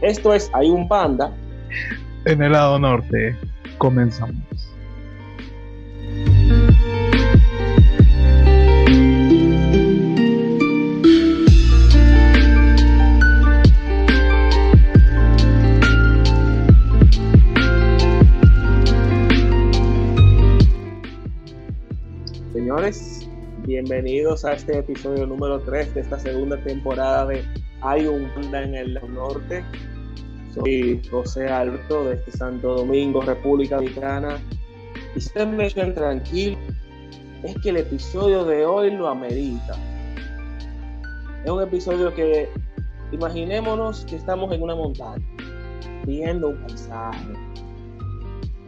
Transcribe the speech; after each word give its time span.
Esto 0.00 0.32
es 0.32 0.50
Hay 0.54 0.70
un 0.70 0.88
panda. 0.88 1.36
En 2.24 2.42
el 2.42 2.52
lado 2.52 2.78
norte, 2.78 3.36
comenzamos. 3.78 4.36
Señores, 22.52 23.28
bienvenidos 23.64 24.44
a 24.44 24.52
este 24.52 24.78
episodio 24.78 25.26
número 25.26 25.60
3 25.60 25.94
de 25.94 26.00
esta 26.02 26.18
segunda 26.18 26.56
temporada 26.62 27.26
de 27.26 27.57
Hay 27.80 28.06
un 28.06 28.28
panda 28.34 28.62
en 28.62 28.74
el 28.74 29.00
norte. 29.14 29.64
Soy 30.54 31.00
José 31.10 31.48
Alberto 31.48 32.04
de 32.04 32.14
este 32.14 32.32
Santo 32.32 32.74
Domingo, 32.74 33.20
República 33.20 33.76
Dominicana. 33.76 34.38
Y 35.14 35.18
ustedes 35.18 35.48
me 35.48 35.66
echan 35.66 35.94
tranquilo, 35.94 36.58
es 37.42 37.56
que 37.62 37.70
el 37.70 37.78
episodio 37.78 38.44
de 38.44 38.64
hoy 38.66 38.90
lo 38.90 39.08
amerita. 39.08 39.76
Es 41.44 41.50
un 41.50 41.62
episodio 41.62 42.12
que 42.14 42.48
imaginémonos 43.12 44.04
que 44.06 44.16
estamos 44.16 44.52
en 44.52 44.62
una 44.62 44.74
montaña, 44.74 45.24
viendo 46.04 46.48
un 46.48 46.56
paisaje. 46.66 47.28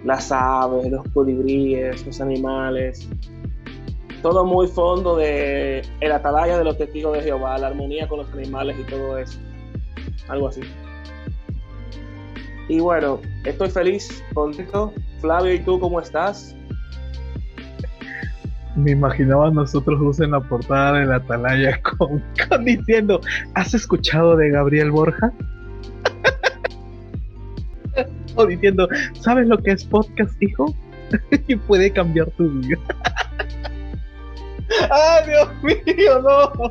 Las 0.05 0.33
aves, 0.33 0.91
los 0.91 1.07
colibríes, 1.13 2.07
los 2.07 2.21
animales, 2.21 3.09
todo 4.23 4.45
muy 4.45 4.69
fondo 4.69 5.17
de 5.17 5.83
el 6.01 6.13
atalaya 6.13 6.59
de 6.59 6.65
los 6.65 6.79
testigos 6.79 7.17
de 7.17 7.23
Jehová, 7.23 7.59
la 7.59 7.69
armonía 7.69 8.09
con 8.09 8.19
los 8.19 8.33
animales 8.33 8.77
y 8.79 8.85
todo 8.85 9.19
eso. 9.19 9.39
Algo 10.29 10.49
así. 10.49 10.61
Y 12.69 12.81
bueno, 12.81 13.21
estoy 13.45 13.71
feliz, 13.71 14.23
contento. 14.33 14.93
Flavio, 15.21 15.55
¿y 15.55 15.61
tú 15.61 15.81
cómo 15.81 16.01
estás? 16.01 16.55
Me 18.77 18.93
imaginaba 18.93 19.51
nosotros 19.51 19.99
dos 19.99 20.21
en 20.21 20.31
la 20.31 20.41
portada 20.41 21.01
de 21.01 21.07
la 21.07 21.17
atalaya 21.17 21.81
con, 21.83 22.23
con 22.49 22.65
diciendo, 22.65 23.21
¿has 23.55 23.75
escuchado 23.75 24.37
de 24.37 24.51
Gabriel 24.51 24.93
Borja? 24.93 25.33
o 28.37 28.47
diciendo, 28.47 28.89
¿sabes 29.15 29.49
lo 29.49 29.59
que 29.59 29.73
es 29.73 29.85
podcast, 29.85 30.41
hijo? 30.41 30.73
y 31.49 31.57
puede 31.57 31.91
cambiar 31.91 32.31
tu 32.31 32.49
vida. 32.49 32.79
¡Ay, 34.91 35.29
Dios 35.29 35.49
mío, 35.63 36.23
no! 36.23 36.71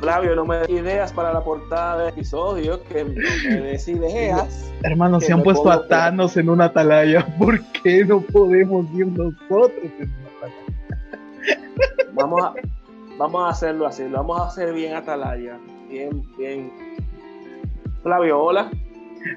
Flavio, 0.00 0.36
no 0.36 0.44
me 0.44 0.58
des 0.58 0.70
ideas 0.70 1.12
para 1.12 1.32
la 1.32 1.42
portada 1.42 1.98
del 1.98 2.08
episodio, 2.10 2.82
que 2.84 3.04
me 3.04 3.60
des 3.60 3.88
ideas. 3.88 4.72
Hermanos, 4.82 5.20
Que 5.20 5.26
se 5.26 5.32
han 5.32 5.42
puesto 5.42 5.70
a 5.70 5.86
Thanos 5.86 6.36
en 6.36 6.48
una 6.48 6.66
atalaya. 6.66 7.26
¿Por 7.38 7.60
qué 7.72 8.04
no 8.04 8.20
podemos 8.20 8.86
ir 8.94 9.06
nosotros 9.06 9.72
en 9.98 10.10
una 10.10 10.28
atalaya? 10.36 10.68
Vamos 12.12 12.42
a, 12.42 12.54
vamos 13.16 13.44
a 13.44 13.48
hacerlo 13.50 13.86
así, 13.86 14.04
lo 14.08 14.18
vamos 14.18 14.40
a 14.40 14.46
hacer 14.46 14.72
bien 14.72 14.94
atalaya. 14.94 15.58
Bien, 15.88 16.22
bien. 16.36 16.70
Flavio, 18.02 18.40
hola. 18.40 18.70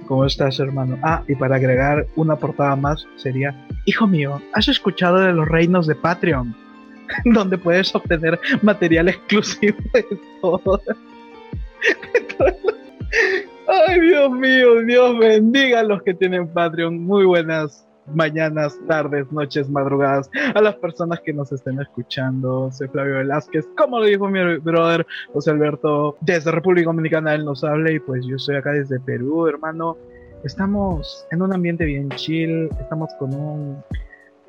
¿Cómo 0.08 0.26
estás, 0.26 0.60
hermano? 0.60 0.98
Ah, 1.02 1.24
y 1.28 1.36
para 1.36 1.56
agregar 1.56 2.06
una 2.16 2.36
portada 2.36 2.76
más 2.76 3.08
sería, 3.16 3.56
hijo 3.86 4.08
mío, 4.08 4.42
¿has 4.54 4.68
escuchado 4.68 5.20
de 5.20 5.34
los 5.34 5.48
reinos 5.48 5.88
de 5.88 5.96
Patreon? 5.96 6.56
Donde 7.26 7.58
puedes 7.58 7.94
obtener 7.96 8.40
material 8.62 9.10
exclusivo 9.10 9.78
de 9.94 10.06
todo. 10.42 10.82
Ay, 13.68 14.02
Dios 14.02 14.32
mío, 14.32 14.82
Dios 14.86 15.18
bendiga 15.18 15.80
a 15.80 15.84
los 15.84 16.02
que 16.04 16.14
tienen 16.14 16.48
Patreon. 16.48 17.00
Muy 17.00 17.26
buenas 17.26 17.86
mañanas, 18.08 18.78
tardes, 18.88 19.32
noches, 19.32 19.70
madrugadas, 19.70 20.30
a 20.54 20.62
las 20.62 20.76
personas 20.76 21.20
que 21.22 21.34
nos 21.34 21.52
estén 21.52 21.80
escuchando. 21.80 22.72
Soy 22.72 22.88
Flavio 22.90 23.18
Velázquez, 23.18 23.68
como 23.78 24.00
lo 24.00 24.06
dijo 24.06 24.28
mi 24.28 24.58
brother 24.58 25.06
José 25.34 25.52
Alberto, 25.52 26.18
desde 26.22 26.52
República 26.52 26.88
Dominicana, 26.88 27.34
él 27.34 27.46
nos 27.46 27.64
habla 27.64 27.92
y 27.92 28.00
pues 28.00 28.26
yo 28.26 28.36
estoy 28.36 28.56
acá 28.56 28.72
desde 28.72 29.00
Perú, 29.00 29.48
hermano. 29.48 29.98
Estamos 30.44 31.26
en 31.32 31.42
un 31.42 31.54
ambiente 31.54 31.86
bien 31.86 32.10
chill, 32.10 32.70
estamos 32.80 33.14
con 33.20 33.34
un, 33.34 33.84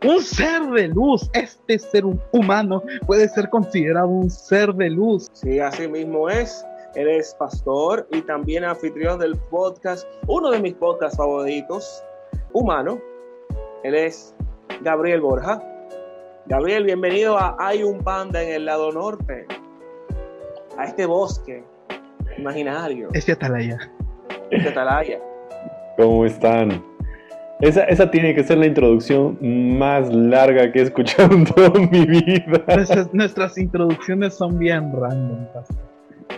un 0.05 0.21
ser 0.23 0.63
de 0.71 0.89
luz. 0.89 1.31
Este 1.33 1.79
ser 1.79 2.05
humano 2.33 2.83
puede 3.07 3.29
ser 3.29 3.49
considerado 3.51 4.09
un 4.09 4.31
ser 4.31 4.73
de 4.75 4.91
luz. 4.91 5.29
Sí, 5.33 5.59
así 5.61 5.89
mismo 5.89 6.29
es. 6.29 6.65
Él 6.95 7.09
es 7.09 7.35
pastor 7.39 8.07
y 8.11 8.21
también 8.23 8.65
anfitrión 8.65 9.19
del 9.19 9.37
podcast, 9.51 10.07
uno 10.27 10.51
de 10.51 10.61
mis 10.61 10.75
podcasts 10.75 11.17
favoritos, 11.17 12.05
Humano. 12.53 12.99
Él 13.83 13.95
es 13.95 14.35
Gabriel 14.83 15.23
Borja. 15.23 15.63
Gabriel, 16.47 16.85
bienvenido 16.85 17.39
a 17.39 17.57
Hay 17.59 17.83
un 17.83 18.01
panda 18.03 18.43
en 18.43 18.53
el 18.53 18.65
lado 18.67 18.93
norte, 18.93 19.47
a 20.77 20.85
este 20.85 21.07
bosque 21.07 21.65
imaginario, 22.37 23.09
Este 23.15 23.33
atalaya. 23.33 23.79
este 24.51 24.69
atalaya. 24.69 25.19
¿Cómo 25.97 26.27
están? 26.27 26.83
Esa, 27.63 27.85
esa 27.85 28.11
tiene 28.11 28.35
que 28.35 28.43
ser 28.43 28.59
la 28.59 28.67
introducción 28.67 29.39
más 29.79 30.13
larga 30.13 30.73
que 30.73 30.81
he 30.81 30.83
escuchado 30.83 31.33
en 31.33 31.45
toda 31.45 31.71
mi 31.79 32.05
vida. 32.07 32.65
Nuestras, 32.67 33.15
nuestras 33.15 33.57
introducciones 33.57 34.35
son 34.35 34.59
bien 34.59 34.93
random. 34.93 35.47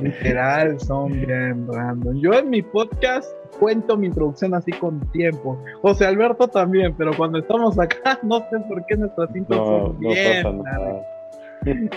Literal, 0.01 0.79
son 0.79 1.13
bien 1.13 1.67
random. 1.67 2.21
Yo 2.21 2.35
en 2.35 2.51
mi 2.51 2.61
podcast 2.61 3.27
cuento 3.59 3.97
mi 3.97 4.09
introducción 4.09 4.53
así 4.53 4.71
con 4.73 5.01
tiempo. 5.13 5.59
José 5.81 6.05
Alberto 6.05 6.47
también, 6.47 6.95
pero 6.95 7.17
cuando 7.17 7.39
estamos 7.39 7.79
acá, 7.79 8.19
no 8.23 8.41
sé 8.51 8.61
por 8.69 8.85
qué 8.85 8.95
nuestras 8.95 9.35
intros 9.35 9.99
No, 9.99 10.11
pasa 10.11 10.53
nada. 10.53 11.03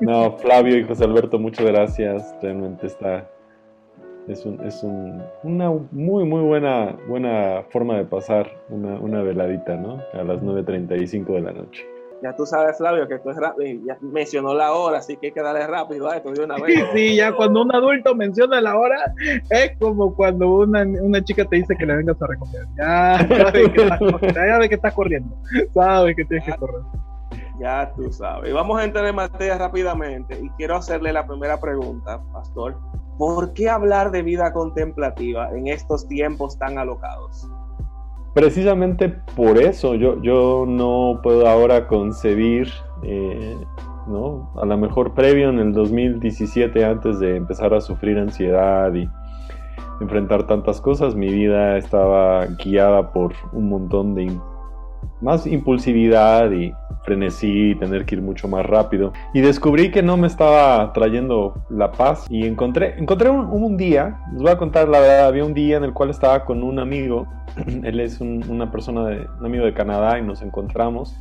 No, 0.00 0.36
Flavio 0.38 0.76
y 0.76 0.82
José 0.82 1.04
Alberto, 1.04 1.38
muchas 1.38 1.64
gracias. 1.66 2.34
Realmente 2.42 2.88
está. 2.88 3.24
Es, 4.30 4.46
un, 4.46 4.64
es 4.64 4.82
un- 4.84 5.22
una 5.42 5.70
muy, 5.90 6.24
muy 6.24 6.42
buena, 6.42 6.96
buena 7.08 7.62
forma 7.70 7.96
de 7.96 8.04
pasar 8.04 8.46
una, 8.68 8.98
una 9.00 9.22
veladita, 9.22 9.74
¿no? 9.76 9.98
A 10.12 10.22
las 10.22 10.40
9.35 10.42 11.34
de 11.34 11.40
la 11.40 11.52
noche. 11.52 11.84
Ya 12.22 12.36
tú 12.36 12.44
sabes, 12.44 12.76
Flavio, 12.76 13.08
que 13.08 13.14
esto 13.14 13.30
es 13.30 13.36
rápido. 13.38 13.80
Ya 13.86 13.96
mencionó 14.02 14.52
la 14.52 14.72
hora, 14.72 14.98
así 14.98 15.16
que 15.16 15.28
hay 15.28 15.32
que 15.32 15.40
darle 15.42 15.66
rápido 15.66 16.06
a 16.08 16.16
esto 16.18 16.30
de 16.32 16.44
una 16.44 16.56
Sí, 16.56 16.62
vez. 16.62 16.84
sí, 16.94 17.16
ya 17.16 17.32
cuando 17.32 17.62
un 17.62 17.74
adulto 17.74 18.14
menciona 18.14 18.60
la 18.60 18.76
hora, 18.78 19.12
es 19.48 19.72
como 19.78 20.14
cuando 20.14 20.48
una, 20.58 20.82
una 21.00 21.24
chica 21.24 21.44
te 21.46 21.56
dice 21.56 21.74
que 21.78 21.86
le 21.86 21.96
vengas 21.96 22.20
a 22.20 22.26
recoger. 22.26 22.60
Ya 22.76 23.26
que 23.52 23.82
estás, 23.82 24.68
que 24.68 24.74
estás 24.74 24.94
corriendo, 24.94 25.34
sabe 25.72 26.14
que 26.14 26.24
tienes 26.26 26.44
que 26.44 26.52
correr. 26.56 26.82
Ya 27.60 27.92
tú 27.94 28.10
sabes. 28.10 28.54
Vamos 28.54 28.80
a 28.80 28.84
entrar 28.84 29.04
en 29.06 29.14
materia 29.14 29.58
rápidamente 29.58 30.38
y 30.42 30.48
quiero 30.50 30.76
hacerle 30.76 31.12
la 31.12 31.26
primera 31.26 31.60
pregunta, 31.60 32.18
pastor. 32.32 32.78
¿Por 33.18 33.52
qué 33.52 33.68
hablar 33.68 34.10
de 34.10 34.22
vida 34.22 34.50
contemplativa 34.54 35.50
en 35.50 35.66
estos 35.66 36.08
tiempos 36.08 36.58
tan 36.58 36.78
alocados? 36.78 37.46
Precisamente 38.32 39.10
por 39.36 39.58
eso 39.58 39.94
yo, 39.94 40.22
yo 40.22 40.64
no 40.66 41.20
puedo 41.22 41.46
ahora 41.46 41.86
concebir, 41.86 42.68
eh, 43.02 43.58
¿no? 44.06 44.50
A 44.56 44.64
lo 44.64 44.78
mejor 44.78 45.12
previo 45.12 45.50
en 45.50 45.58
el 45.58 45.74
2017, 45.74 46.82
antes 46.82 47.18
de 47.18 47.36
empezar 47.36 47.74
a 47.74 47.82
sufrir 47.82 48.16
ansiedad 48.16 48.94
y 48.94 49.06
enfrentar 50.00 50.46
tantas 50.46 50.80
cosas, 50.80 51.14
mi 51.14 51.28
vida 51.28 51.76
estaba 51.76 52.46
guiada 52.46 53.12
por 53.12 53.34
un 53.52 53.68
montón 53.68 54.14
de 54.14 54.22
más 55.20 55.46
impulsividad 55.46 56.50
y 56.50 56.72
frenesí, 57.04 57.74
tener 57.76 58.04
que 58.04 58.16
ir 58.16 58.22
mucho 58.22 58.46
más 58.48 58.64
rápido. 58.66 59.12
Y 59.34 59.40
descubrí 59.40 59.90
que 59.90 60.02
no 60.02 60.16
me 60.16 60.26
estaba 60.26 60.92
trayendo 60.92 61.54
la 61.70 61.92
paz 61.92 62.26
y 62.28 62.46
encontré, 62.46 62.94
encontré 62.98 63.30
un, 63.30 63.76
día, 63.76 64.18
les 64.32 64.42
voy 64.42 64.50
a 64.50 64.58
contar 64.58 64.88
la 64.88 65.00
verdad, 65.00 65.26
había 65.26 65.44
un 65.44 65.54
día 65.54 65.76
en 65.76 65.84
el 65.84 65.92
cual 65.92 66.10
estaba 66.10 66.44
con 66.44 66.62
un 66.62 66.78
amigo 66.78 67.26
él 67.84 68.00
es 68.00 68.20
un- 68.20 68.44
una 68.48 68.70
persona, 68.70 69.02
un 69.40 69.46
amigo 69.46 69.64
de 69.64 69.72
Canadá 69.74 70.18
y 70.18 70.22
nos 70.22 70.42
encontramos. 70.42 71.16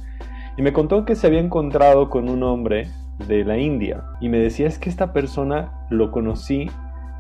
Y 0.57 0.61
me 0.61 0.73
contó 0.73 1.05
que 1.05 1.15
se 1.15 1.27
había 1.27 1.39
encontrado 1.39 2.09
con 2.09 2.29
un 2.29 2.43
hombre 2.43 2.89
de 3.27 3.45
la 3.45 3.57
India. 3.57 4.03
Y 4.19 4.29
me 4.29 4.39
decía, 4.39 4.67
es 4.67 4.77
que 4.77 4.89
esta 4.89 5.13
persona 5.13 5.71
lo 5.89 6.11
conocí 6.11 6.69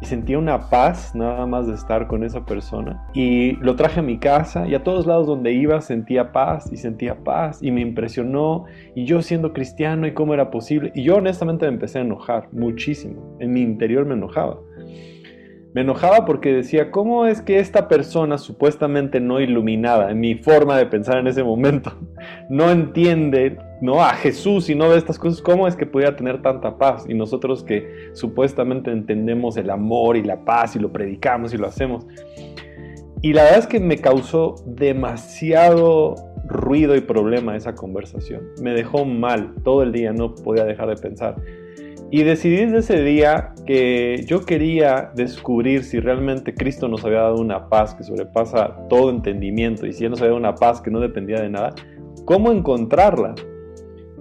y 0.01 0.05
sentía 0.05 0.37
una 0.37 0.69
paz 0.69 1.13
nada 1.13 1.45
más 1.45 1.67
de 1.67 1.73
estar 1.73 2.07
con 2.07 2.23
esa 2.23 2.45
persona. 2.45 3.05
Y 3.13 3.53
lo 3.57 3.75
traje 3.75 3.99
a 3.99 4.03
mi 4.03 4.17
casa 4.17 4.67
y 4.67 4.75
a 4.75 4.83
todos 4.83 5.05
lados 5.05 5.27
donde 5.27 5.51
iba 5.51 5.81
sentía 5.81 6.31
paz 6.31 6.69
y 6.71 6.77
sentía 6.77 7.23
paz 7.23 7.59
y 7.61 7.71
me 7.71 7.81
impresionó. 7.81 8.65
Y 8.95 9.05
yo 9.05 9.21
siendo 9.21 9.53
cristiano 9.53 10.07
y 10.07 10.13
cómo 10.13 10.33
era 10.33 10.51
posible. 10.51 10.91
Y 10.95 11.03
yo 11.03 11.17
honestamente 11.17 11.65
me 11.65 11.73
empecé 11.73 11.99
a 11.99 12.01
enojar 12.01 12.49
muchísimo. 12.51 13.37
En 13.39 13.51
mi 13.51 13.61
interior 13.61 14.05
me 14.05 14.13
enojaba. 14.13 14.59
Me 15.79 15.83
enojaba 15.83 16.25
porque 16.25 16.51
decía, 16.51 16.91
¿cómo 16.91 17.25
es 17.25 17.41
que 17.41 17.59
esta 17.59 17.87
persona 17.87 18.37
supuestamente 18.37 19.21
no 19.21 19.39
iluminada, 19.39 20.11
en 20.11 20.19
mi 20.19 20.35
forma 20.35 20.77
de 20.77 20.85
pensar 20.85 21.19
en 21.19 21.27
ese 21.27 21.41
momento, 21.41 21.93
no 22.49 22.69
entiende 22.69 23.57
no 23.79 24.03
a 24.03 24.09
Jesús 24.09 24.69
y 24.69 24.75
no 24.75 24.89
ve 24.89 24.97
estas 24.97 25.17
cosas? 25.17 25.41
¿Cómo 25.41 25.69
es 25.69 25.77
que 25.77 25.85
podía 25.85 26.17
tener 26.17 26.41
tanta 26.41 26.77
paz? 26.77 27.05
Y 27.07 27.13
nosotros 27.13 27.63
que 27.63 28.09
supuestamente 28.11 28.91
entendemos 28.91 29.55
el 29.55 29.69
amor 29.69 30.17
y 30.17 30.23
la 30.23 30.43
paz 30.43 30.75
y 30.75 30.79
lo 30.79 30.91
predicamos 30.91 31.53
y 31.53 31.57
lo 31.57 31.67
hacemos. 31.67 32.05
Y 33.21 33.31
la 33.31 33.43
verdad 33.43 33.59
es 33.59 33.67
que 33.67 33.79
me 33.79 33.99
causó 33.99 34.55
demasiado 34.65 36.15
ruido 36.49 36.93
y 36.97 36.99
problema 36.99 37.55
esa 37.55 37.73
conversación. 37.73 38.41
Me 38.61 38.71
dejó 38.71 39.05
mal 39.05 39.53
todo 39.63 39.83
el 39.83 39.93
día, 39.93 40.11
no 40.11 40.35
podía 40.35 40.65
dejar 40.65 40.89
de 40.89 40.97
pensar. 40.97 41.37
Y 42.11 42.23
decidí 42.23 42.65
desde 42.65 42.77
ese 42.79 43.03
día 43.03 43.53
que 43.67 44.23
yo 44.25 44.43
quería 44.43 45.11
descubrir 45.13 45.83
si 45.83 45.99
realmente 45.99 46.55
Cristo 46.55 46.87
nos 46.87 47.05
había 47.05 47.19
dado 47.19 47.35
una 47.35 47.69
paz 47.69 47.93
que 47.93 48.03
sobrepasa 48.03 48.87
todo 48.89 49.11
entendimiento 49.11 49.85
y 49.85 49.93
si 49.93 50.05
Él 50.05 50.11
nos 50.11 50.21
había 50.21 50.31
dado 50.31 50.39
una 50.39 50.55
paz 50.55 50.81
que 50.81 50.89
no 50.89 50.99
dependía 50.99 51.39
de 51.39 51.49
nada, 51.49 51.75
¿cómo 52.25 52.51
encontrarla? 52.51 53.35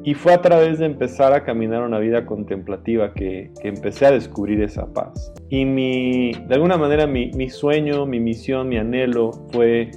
Y 0.04 0.14
fue 0.14 0.34
a 0.34 0.42
través 0.42 0.78
de 0.78 0.86
empezar 0.86 1.32
a 1.32 1.44
caminar 1.44 1.82
una 1.82 1.98
vida 1.98 2.26
contemplativa 2.26 3.12
que, 3.14 3.50
empecé 3.62 4.06
a 4.06 4.10
descubrir 4.10 4.62
esa 4.62 4.86
paz. 4.92 5.32
Y 5.48 5.64
mi, 5.64 6.32
de 6.46 6.54
alguna 6.54 6.76
manera 6.76 7.06
mi, 7.06 7.30
mi 7.32 7.48
sueño, 7.48 8.04
mi 8.04 8.20
misión, 8.20 8.68
mi 8.68 8.76
anhelo 8.76 9.32
fue 9.50 9.90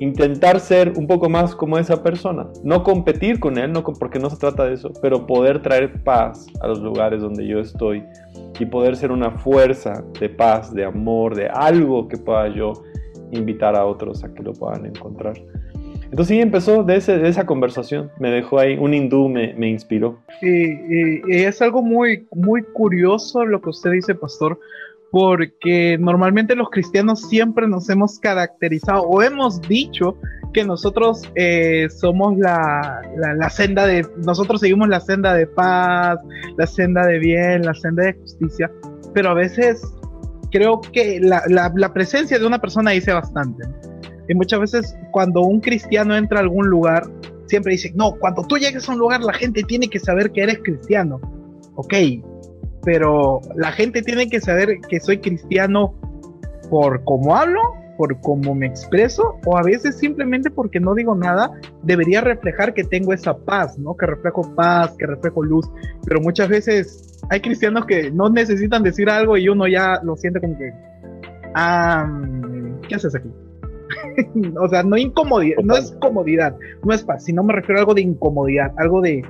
intentar 0.00 0.58
ser 0.60 0.94
un 0.96 1.06
poco 1.06 1.28
más 1.28 1.54
como 1.54 1.78
esa 1.78 2.02
persona. 2.02 2.46
No 2.64 2.82
competir 2.82 3.38
con 3.38 3.58
él, 3.58 3.72
no, 3.72 3.84
porque 3.84 4.18
no 4.18 4.30
se 4.30 4.38
trata 4.38 4.64
de 4.64 4.74
eso, 4.74 4.90
pero 5.00 5.26
poder 5.26 5.62
traer 5.62 6.02
paz 6.02 6.46
a 6.60 6.68
los 6.68 6.80
lugares 6.80 7.20
donde 7.20 7.46
yo 7.46 7.60
estoy 7.60 8.02
y 8.58 8.64
poder 8.66 8.96
ser 8.96 9.12
una 9.12 9.30
fuerza 9.30 10.02
de 10.18 10.28
paz, 10.28 10.74
de 10.74 10.84
amor, 10.84 11.36
de 11.36 11.48
algo 11.48 12.08
que 12.08 12.16
pueda 12.16 12.48
yo 12.48 12.72
invitar 13.30 13.76
a 13.76 13.84
otros 13.84 14.24
a 14.24 14.32
que 14.32 14.42
lo 14.42 14.54
puedan 14.54 14.86
encontrar. 14.86 15.34
Entonces 16.04 16.28
sí, 16.28 16.40
empezó 16.40 16.82
de, 16.82 16.96
ese, 16.96 17.18
de 17.18 17.28
esa 17.28 17.46
conversación, 17.46 18.10
me 18.18 18.30
dejó 18.30 18.58
ahí, 18.58 18.76
un 18.76 18.94
hindú 18.94 19.28
me, 19.28 19.54
me 19.54 19.68
inspiró. 19.68 20.18
Y, 20.42 21.20
es 21.32 21.62
algo 21.62 21.82
muy, 21.82 22.26
muy 22.34 22.62
curioso 22.62 23.44
lo 23.44 23.60
que 23.60 23.70
usted 23.70 23.92
dice, 23.92 24.14
pastor, 24.16 24.58
porque 25.10 25.98
normalmente 25.98 26.54
los 26.54 26.70
cristianos 26.70 27.28
siempre 27.28 27.66
nos 27.66 27.88
hemos 27.90 28.18
caracterizado 28.18 29.02
o 29.02 29.22
hemos 29.22 29.60
dicho 29.62 30.16
que 30.52 30.64
nosotros 30.64 31.22
eh, 31.34 31.88
somos 31.90 32.36
la, 32.38 33.02
la, 33.16 33.50
senda 33.50 33.86
de, 33.86 34.06
nosotros 34.24 34.60
seguimos 34.60 34.88
la 34.88 35.00
senda 35.00 35.34
de 35.34 35.46
paz, 35.46 36.18
la 36.56 36.66
senda 36.66 37.06
de 37.06 37.18
bien, 37.18 37.62
la 37.62 37.74
senda 37.74 38.04
de 38.04 38.14
justicia, 38.14 38.70
pero 39.14 39.30
a 39.30 39.34
veces 39.34 39.82
creo 40.50 40.80
que 40.80 41.20
la, 41.20 41.42
la 41.48 41.92
presencia 41.92 42.38
de 42.38 42.46
una 42.46 42.60
persona 42.60 42.92
dice 42.92 43.12
bastante. 43.12 43.64
Y 44.28 44.34
muchas 44.34 44.60
veces 44.60 44.96
cuando 45.10 45.42
un 45.42 45.60
cristiano 45.60 46.16
entra 46.16 46.38
a 46.38 46.42
algún 46.42 46.68
lugar, 46.68 47.02
siempre 47.46 47.72
dice, 47.72 47.92
no, 47.96 48.12
cuando 48.12 48.44
tú 48.44 48.56
llegues 48.56 48.88
a 48.88 48.92
un 48.92 48.98
lugar 48.98 49.22
la 49.22 49.32
gente 49.32 49.64
tiene 49.64 49.88
que 49.88 49.98
saber 49.98 50.30
que 50.30 50.42
eres 50.42 50.60
cristiano. 50.62 51.20
Ok, 51.74 51.94
pero 52.84 53.40
la 53.56 53.72
gente 53.72 54.02
tiene 54.02 54.28
que 54.28 54.40
saber 54.40 54.78
que 54.88 55.00
soy 55.00 55.18
cristiano 55.18 55.94
por 56.70 57.04
cómo 57.04 57.36
hablo, 57.36 57.60
por 57.96 58.18
cómo 58.20 58.54
me 58.54 58.66
expreso, 58.66 59.38
o 59.44 59.58
a 59.58 59.62
veces 59.62 59.98
simplemente 59.98 60.50
porque 60.50 60.80
no 60.80 60.94
digo 60.94 61.14
nada, 61.14 61.50
debería 61.82 62.22
reflejar 62.22 62.72
que 62.72 62.84
tengo 62.84 63.12
esa 63.12 63.36
paz, 63.36 63.78
¿no? 63.78 63.94
Que 63.94 64.06
reflejo 64.06 64.54
paz, 64.54 64.94
que 64.98 65.06
reflejo 65.06 65.42
luz, 65.42 65.70
pero 66.06 66.20
muchas 66.20 66.48
veces 66.48 67.20
hay 67.28 67.40
cristianos 67.40 67.84
que 67.84 68.10
no 68.10 68.30
necesitan 68.30 68.82
decir 68.82 69.10
algo 69.10 69.36
y 69.36 69.48
uno 69.48 69.68
ya 69.68 70.00
lo 70.02 70.16
siente 70.16 70.40
como 70.40 70.56
que, 70.56 70.72
ah, 71.54 72.10
¿qué 72.88 72.94
haces 72.94 73.14
aquí? 73.14 73.30
o 74.58 74.68
sea, 74.68 74.82
no 74.82 74.96
incomodidad, 74.96 75.58
no 75.62 75.76
es 75.76 75.92
comodidad, 76.00 76.56
no 76.82 76.94
es 76.94 77.02
paz, 77.02 77.24
sino 77.24 77.42
me 77.42 77.52
refiero 77.52 77.80
a 77.80 77.82
algo 77.82 77.94
de 77.94 78.02
incomodidad, 78.02 78.72
algo 78.78 79.02
de, 79.02 79.22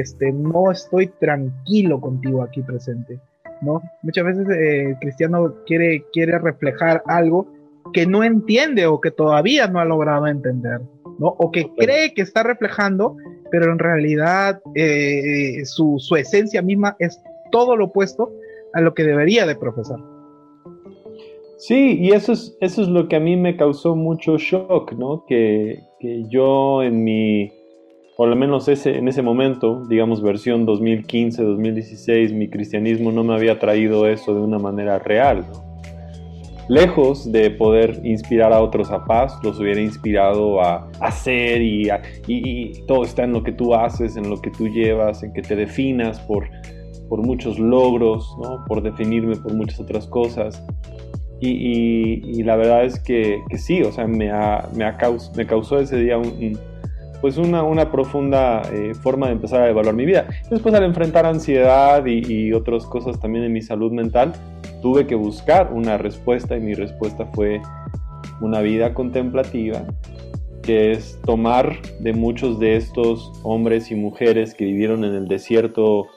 este, 0.00 0.32
no 0.32 0.70
estoy 0.70 1.08
tranquilo 1.18 2.00
contigo 2.00 2.42
aquí 2.42 2.62
presente, 2.62 3.18
¿no? 3.60 3.82
Muchas 4.02 4.24
veces 4.24 4.46
eh, 4.50 4.96
cristiano 5.00 5.54
quiere, 5.66 6.04
quiere 6.12 6.38
reflejar 6.38 7.02
algo 7.06 7.46
que 7.92 8.06
no 8.06 8.24
entiende 8.24 8.86
o 8.86 9.00
que 9.00 9.10
todavía 9.10 9.66
no 9.66 9.80
ha 9.80 9.84
logrado 9.84 10.26
entender, 10.26 10.80
¿no? 11.18 11.28
O 11.38 11.50
que 11.50 11.70
cree 11.76 12.14
que 12.14 12.22
está 12.22 12.42
reflejando, 12.42 13.16
pero 13.50 13.72
en 13.72 13.78
realidad 13.78 14.60
eh, 14.74 15.64
su, 15.64 15.96
su 15.98 16.16
esencia 16.16 16.62
misma 16.62 16.96
es 16.98 17.20
todo 17.50 17.76
lo 17.76 17.86
opuesto 17.86 18.32
a 18.72 18.80
lo 18.80 18.94
que 18.94 19.04
debería 19.04 19.46
de 19.46 19.56
profesar. 19.56 19.98
Sí, 21.62 21.96
y 22.00 22.10
eso 22.10 22.32
es, 22.32 22.56
eso 22.60 22.82
es 22.82 22.88
lo 22.88 23.06
que 23.06 23.14
a 23.14 23.20
mí 23.20 23.36
me 23.36 23.56
causó 23.56 23.94
mucho 23.94 24.36
shock, 24.36 24.94
¿no? 24.94 25.24
Que, 25.28 25.78
yo 26.28 26.82
en 26.82 27.04
mi, 27.04 27.52
por 28.16 28.28
lo 28.28 28.36
menos 28.36 28.68
ese, 28.68 28.98
en 28.98 29.08
ese 29.08 29.22
momento, 29.22 29.84
digamos 29.88 30.22
versión 30.22 30.66
2015, 30.66 31.42
2016, 31.42 32.32
mi 32.32 32.48
cristianismo 32.48 33.10
no 33.10 33.24
me 33.24 33.34
había 33.34 33.58
traído 33.58 34.06
eso 34.06 34.34
de 34.34 34.40
una 34.40 34.58
manera 34.58 34.98
real, 34.98 35.46
Lejos 36.68 37.30
de 37.30 37.50
poder 37.50 38.00
inspirar 38.04 38.52
a 38.52 38.62
otros 38.62 38.90
a 38.92 39.04
paz, 39.04 39.36
los 39.42 39.58
hubiera 39.58 39.80
inspirado 39.80 40.60
a 40.62 40.88
hacer 41.00 41.60
y, 41.60 41.90
y, 42.28 42.84
todo 42.86 43.02
está 43.02 43.24
en 43.24 43.32
lo 43.32 43.42
que 43.42 43.50
tú 43.50 43.74
haces, 43.74 44.16
en 44.16 44.30
lo 44.30 44.40
que 44.40 44.50
tú 44.50 44.68
llevas, 44.68 45.24
en 45.24 45.32
que 45.32 45.42
te 45.42 45.56
definas 45.56 46.20
por, 46.20 46.48
por 47.08 47.20
muchos 47.20 47.58
logros, 47.58 48.34
¿no? 48.40 48.64
por 48.66 48.80
definirme 48.80 49.36
por 49.36 49.52
muchas 49.54 49.80
otras 49.80 50.06
cosas. 50.06 50.64
Y, 51.40 52.40
la 52.44 52.54
verdad 52.54 52.84
es 52.84 53.00
que, 53.00 53.42
sí, 53.56 53.82
o 53.82 53.90
sea, 53.90 54.06
me, 54.06 54.30
me, 54.72 54.92
me 55.36 55.46
causó 55.46 55.80
ese 55.80 55.96
día 55.98 56.16
un, 56.16 56.56
pues 57.22 57.38
una, 57.38 57.62
una 57.62 57.90
profunda 57.90 58.62
eh, 58.72 58.94
forma 58.94 59.28
de 59.28 59.34
empezar 59.34 59.62
a 59.62 59.70
evaluar 59.70 59.94
mi 59.94 60.04
vida. 60.04 60.26
Después 60.50 60.74
al 60.74 60.82
enfrentar 60.82 61.24
ansiedad 61.24 62.04
y, 62.04 62.52
otras 62.52 62.84
cosas 62.84 63.18
también 63.20 63.44
en 63.44 63.52
mi 63.52 63.62
salud 63.62 63.92
mental, 63.92 64.32
tuve 64.82 65.06
que 65.06 65.14
buscar 65.14 65.72
una 65.72 65.96
respuesta 65.96 66.56
y 66.56 66.60
mi 66.60 66.74
respuesta 66.74 67.26
fue 67.26 67.62
una 68.40 68.60
vida 68.60 68.92
contemplativa, 68.92 69.84
que 70.62 70.90
es 70.90 71.18
tomar 71.24 71.80
de 72.00 72.12
muchos 72.12 72.58
de 72.58 72.76
estos 72.76 73.32
hombres 73.44 73.92
y 73.92 73.94
mujeres 73.94 74.52
que 74.54 74.64
vivieron 74.64 75.04
en 75.04 75.14
el 75.14 75.28
desierto 75.28 76.08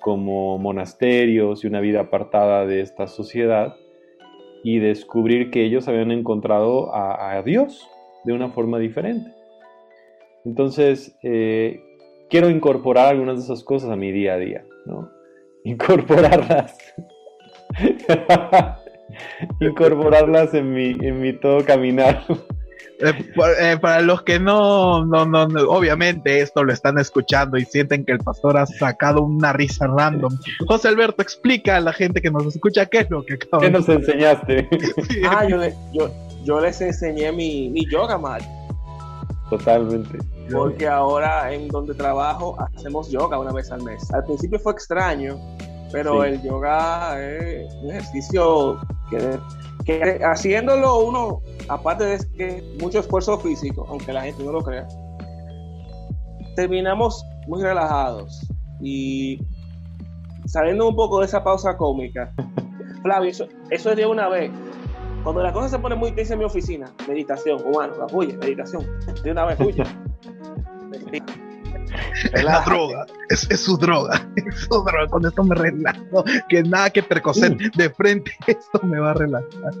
como 0.00 0.58
monasterios 0.58 1.62
y 1.62 1.68
una 1.68 1.80
vida 1.80 2.00
apartada 2.00 2.66
de 2.66 2.80
esta 2.80 3.06
sociedad 3.06 3.76
y 4.64 4.80
descubrir 4.80 5.50
que 5.50 5.64
ellos 5.64 5.86
habían 5.86 6.10
encontrado 6.10 6.92
a, 6.92 7.40
Dios 7.44 7.88
de 8.24 8.32
una 8.32 8.48
forma 8.50 8.78
diferente. 8.78 9.37
Entonces, 10.48 11.14
eh, 11.22 11.78
quiero 12.30 12.48
incorporar 12.48 13.08
algunas 13.08 13.36
de 13.36 13.44
esas 13.44 13.62
cosas 13.62 13.90
a 13.90 13.96
mi 13.96 14.10
día 14.12 14.32
a 14.32 14.38
día, 14.38 14.64
¿no? 14.86 15.10
Incorporarlas. 15.64 16.74
Incorporarlas 19.60 20.54
en 20.54 20.72
mi, 20.72 20.96
en 21.00 21.20
mi 21.20 21.34
todo 21.34 21.62
caminar. 21.66 22.24
Eh, 23.00 23.12
eh, 23.60 23.76
para 23.78 24.00
los 24.00 24.22
que 24.22 24.40
no, 24.40 25.04
no, 25.04 25.26
no, 25.26 25.44
obviamente 25.68 26.40
esto 26.40 26.64
lo 26.64 26.72
están 26.72 26.98
escuchando 26.98 27.58
y 27.58 27.66
sienten 27.66 28.06
que 28.06 28.12
el 28.12 28.20
pastor 28.20 28.56
ha 28.56 28.64
sacado 28.64 29.22
una 29.22 29.52
risa 29.52 29.86
random. 29.86 30.34
José 30.66 30.88
Alberto, 30.88 31.20
explica 31.20 31.76
a 31.76 31.80
la 31.80 31.92
gente 31.92 32.22
que 32.22 32.30
nos 32.30 32.46
escucha 32.46 32.86
qué 32.86 33.00
es 33.00 33.10
lo 33.10 33.22
que 33.22 33.34
acabas 33.34 33.66
¿Qué 33.66 33.70
nos 33.70 33.88
enseñaste? 33.88 34.66
ah, 35.28 35.46
yo, 35.46 35.60
yo, 35.92 36.10
yo, 36.42 36.60
les 36.60 36.80
enseñé 36.80 37.30
mi, 37.32 37.68
mi 37.68 37.84
yoga 37.88 38.16
mal 38.16 38.40
Totalmente. 39.50 40.18
Porque 40.52 40.88
ahora 40.88 41.52
en 41.52 41.68
donde 41.68 41.94
trabajo 41.94 42.56
hacemos 42.74 43.10
yoga 43.10 43.38
una 43.38 43.52
vez 43.52 43.70
al 43.70 43.82
mes. 43.82 44.12
Al 44.12 44.24
principio 44.24 44.58
fue 44.58 44.72
extraño, 44.72 45.38
pero 45.92 46.24
el 46.24 46.42
yoga 46.42 47.20
es 47.20 47.72
un 47.82 47.90
ejercicio 47.90 48.80
que 49.10 50.20
haciéndolo 50.22 51.00
uno, 51.00 51.40
aparte 51.68 52.04
de 52.04 52.18
que 52.36 52.76
mucho 52.80 53.00
esfuerzo 53.00 53.38
físico, 53.38 53.86
aunque 53.88 54.12
la 54.12 54.22
gente 54.22 54.42
no 54.44 54.52
lo 54.52 54.62
crea, 54.62 54.86
terminamos 56.56 57.24
muy 57.46 57.62
relajados 57.62 58.46
y 58.80 59.40
saliendo 60.46 60.88
un 60.88 60.96
poco 60.96 61.20
de 61.20 61.26
esa 61.26 61.42
pausa 61.42 61.76
cómica. 61.76 62.32
Flavio, 63.02 63.30
eso, 63.30 63.46
eso 63.70 63.90
es 63.90 63.96
de 63.96 64.06
una 64.06 64.28
vez. 64.28 64.50
Cuando 65.22 65.42
la 65.42 65.52
cosa 65.52 65.68
se 65.68 65.78
pone 65.78 65.94
muy 65.94 66.12
tensa 66.12 66.34
en 66.34 66.40
mi 66.40 66.44
oficina, 66.44 66.92
meditación, 67.06 67.60
humano, 67.64 67.94
la 67.98 68.06
huye, 68.12 68.36
meditación, 68.36 68.86
de 69.22 69.30
una 69.30 69.46
vez 69.46 69.60
huye. 69.60 69.82
Es 72.34 72.44
la 72.44 72.62
droga, 72.62 73.06
es, 73.28 73.40
su 73.60 73.76
droga, 73.76 74.28
es 74.36 74.60
su 74.60 74.82
droga. 74.84 75.06
Con 75.08 75.24
esto 75.24 75.44
me 75.44 75.54
relajo, 75.54 76.24
que 76.48 76.62
nada 76.62 76.90
que 76.90 77.02
percocer 77.02 77.56
de 77.56 77.90
frente, 77.90 78.32
esto 78.46 78.80
me 78.82 78.98
va 78.98 79.12
a 79.12 79.14
relajar. 79.14 79.72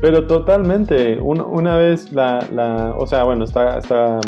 Pero 0.00 0.26
totalmente, 0.26 1.18
una, 1.20 1.76
vez 1.76 2.12
la, 2.12 2.94
o 2.96 3.06
sea, 3.06 3.24
bueno, 3.24 3.44
está, 3.44 3.78
está 3.78 4.20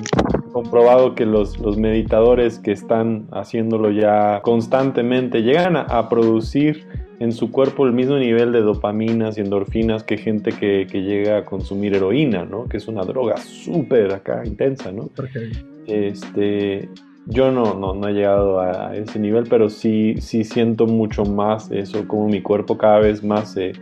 comprobado 0.53 1.15
que 1.15 1.25
los, 1.25 1.61
los, 1.61 1.77
meditadores 1.77 2.59
que 2.59 2.73
están 2.73 3.29
haciéndolo 3.31 3.93
ya 3.93 4.41
constantemente 4.43 5.43
llegan 5.43 5.77
a, 5.77 6.09
producir 6.09 6.85
en 7.21 7.31
su 7.31 7.53
cuerpo 7.53 7.87
el 7.87 7.93
mismo 7.93 8.17
nivel 8.17 8.51
de 8.51 8.63
dopaminas 8.63 9.39
y 9.39 9.43
endorfinas 9.43 10.03
que 10.03 10.17
gente 10.17 10.51
que, 10.51 10.89
que 10.91 11.03
llega 11.03 11.39
a 11.39 11.45
consumir 11.45 11.95
heroína, 11.95 12.45
¿no? 12.45 12.65
Que 12.65 12.79
es 12.79 12.89
una 12.89 13.05
droga 13.05 13.37
súper 13.37 14.13
acá 14.13 14.43
intensa, 14.45 14.91
¿no? 14.91 15.09
Este, 15.87 16.89
yo 17.27 17.51
no, 17.51 17.75
no, 17.75 17.95
no, 17.95 18.09
he 18.09 18.13
llegado 18.13 18.61
a 18.61 18.95
ese 18.97 19.19
nivel, 19.19 19.45
pero 19.49 19.69
sí, 19.69 20.17
sí 20.21 20.45
siento 20.45 20.87
mucho 20.87 21.25
más 21.25 21.71
eso, 21.71 22.07
como 22.07 22.29
mi 22.29 22.43
cuerpo 22.43 22.77
cada 22.79 22.99
vez 22.99 23.23
más 23.23 23.53
se, 23.53 23.73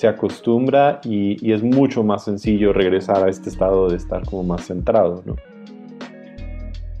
se 0.00 0.08
acostumbra 0.08 1.00
y, 1.04 1.52
es 1.52 1.62
mucho 1.62 2.02
más 2.02 2.24
sencillo 2.24 2.72
regresar 2.72 3.22
a 3.22 3.28
este 3.28 3.50
estado 3.50 3.90
de 3.90 3.96
estar 3.96 4.24
como 4.24 4.42
más 4.44 4.66
centrado, 4.66 5.22
¿no? 5.26 5.36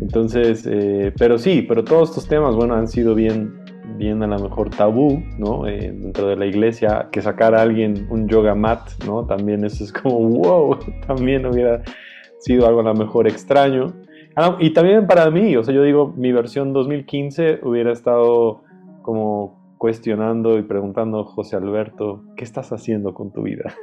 Entonces, 0.00 0.66
eh, 0.70 1.10
pero 1.18 1.38
sí, 1.38 1.64
pero 1.66 1.82
todos 1.82 2.10
estos 2.10 2.28
temas, 2.28 2.54
bueno, 2.56 2.74
han 2.74 2.88
sido 2.88 3.14
bien, 3.14 3.58
bien 3.96 4.22
a 4.22 4.26
lo 4.26 4.38
mejor 4.38 4.68
tabú, 4.68 5.22
¿no? 5.38 5.66
Eh, 5.66 5.94
dentro 5.94 6.28
de 6.28 6.36
la 6.36 6.44
iglesia, 6.44 7.08
que 7.10 7.22
sacar 7.22 7.54
a 7.54 7.62
alguien 7.62 8.06
un 8.10 8.28
yoga 8.28 8.54
mat, 8.54 8.90
¿no? 9.06 9.24
También 9.24 9.64
eso 9.64 9.82
es 9.82 9.94
como, 9.94 10.18
wow, 10.28 10.78
también 11.06 11.46
hubiera 11.46 11.82
sido 12.40 12.66
algo 12.66 12.80
a 12.80 12.84
lo 12.84 12.94
mejor 12.94 13.26
extraño. 13.28 13.94
Ah, 14.42 14.56
y 14.58 14.70
también 14.70 15.06
para 15.06 15.30
mí, 15.30 15.54
o 15.54 15.62
sea, 15.62 15.74
yo 15.74 15.82
digo, 15.82 16.14
mi 16.16 16.32
versión 16.32 16.72
2015 16.72 17.60
hubiera 17.62 17.92
estado 17.92 18.62
como 19.02 19.74
cuestionando 19.76 20.56
y 20.56 20.62
preguntando, 20.62 21.24
José 21.24 21.56
Alberto, 21.56 22.24
¿qué 22.38 22.44
estás 22.44 22.72
haciendo 22.72 23.12
con 23.12 23.34
tu 23.34 23.42
vida? 23.42 23.74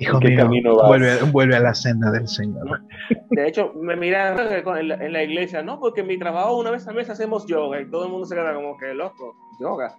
Hijo 0.00 0.18
mío, 0.18 0.76
vuelve, 0.84 1.22
vuelve, 1.30 1.54
a 1.54 1.60
la 1.60 1.74
senda 1.74 2.10
del 2.10 2.26
Señor. 2.26 2.82
De 3.30 3.46
hecho, 3.46 3.72
me 3.74 3.94
miran 3.94 4.36
en 4.36 4.88
la, 4.88 4.94
en 4.96 5.12
la, 5.12 5.22
iglesia, 5.22 5.62
¿no? 5.62 5.78
Porque 5.78 6.00
en 6.00 6.08
mi 6.08 6.18
trabajo 6.18 6.58
una 6.58 6.72
vez 6.72 6.88
al 6.88 6.96
mes 6.96 7.08
hacemos 7.08 7.46
yoga 7.46 7.80
y 7.80 7.88
todo 7.88 8.04
el 8.04 8.10
mundo 8.10 8.26
se 8.26 8.34
queda 8.34 8.52
como 8.52 8.76
que 8.78 8.94
loco, 8.94 9.36
yoga. 9.60 9.96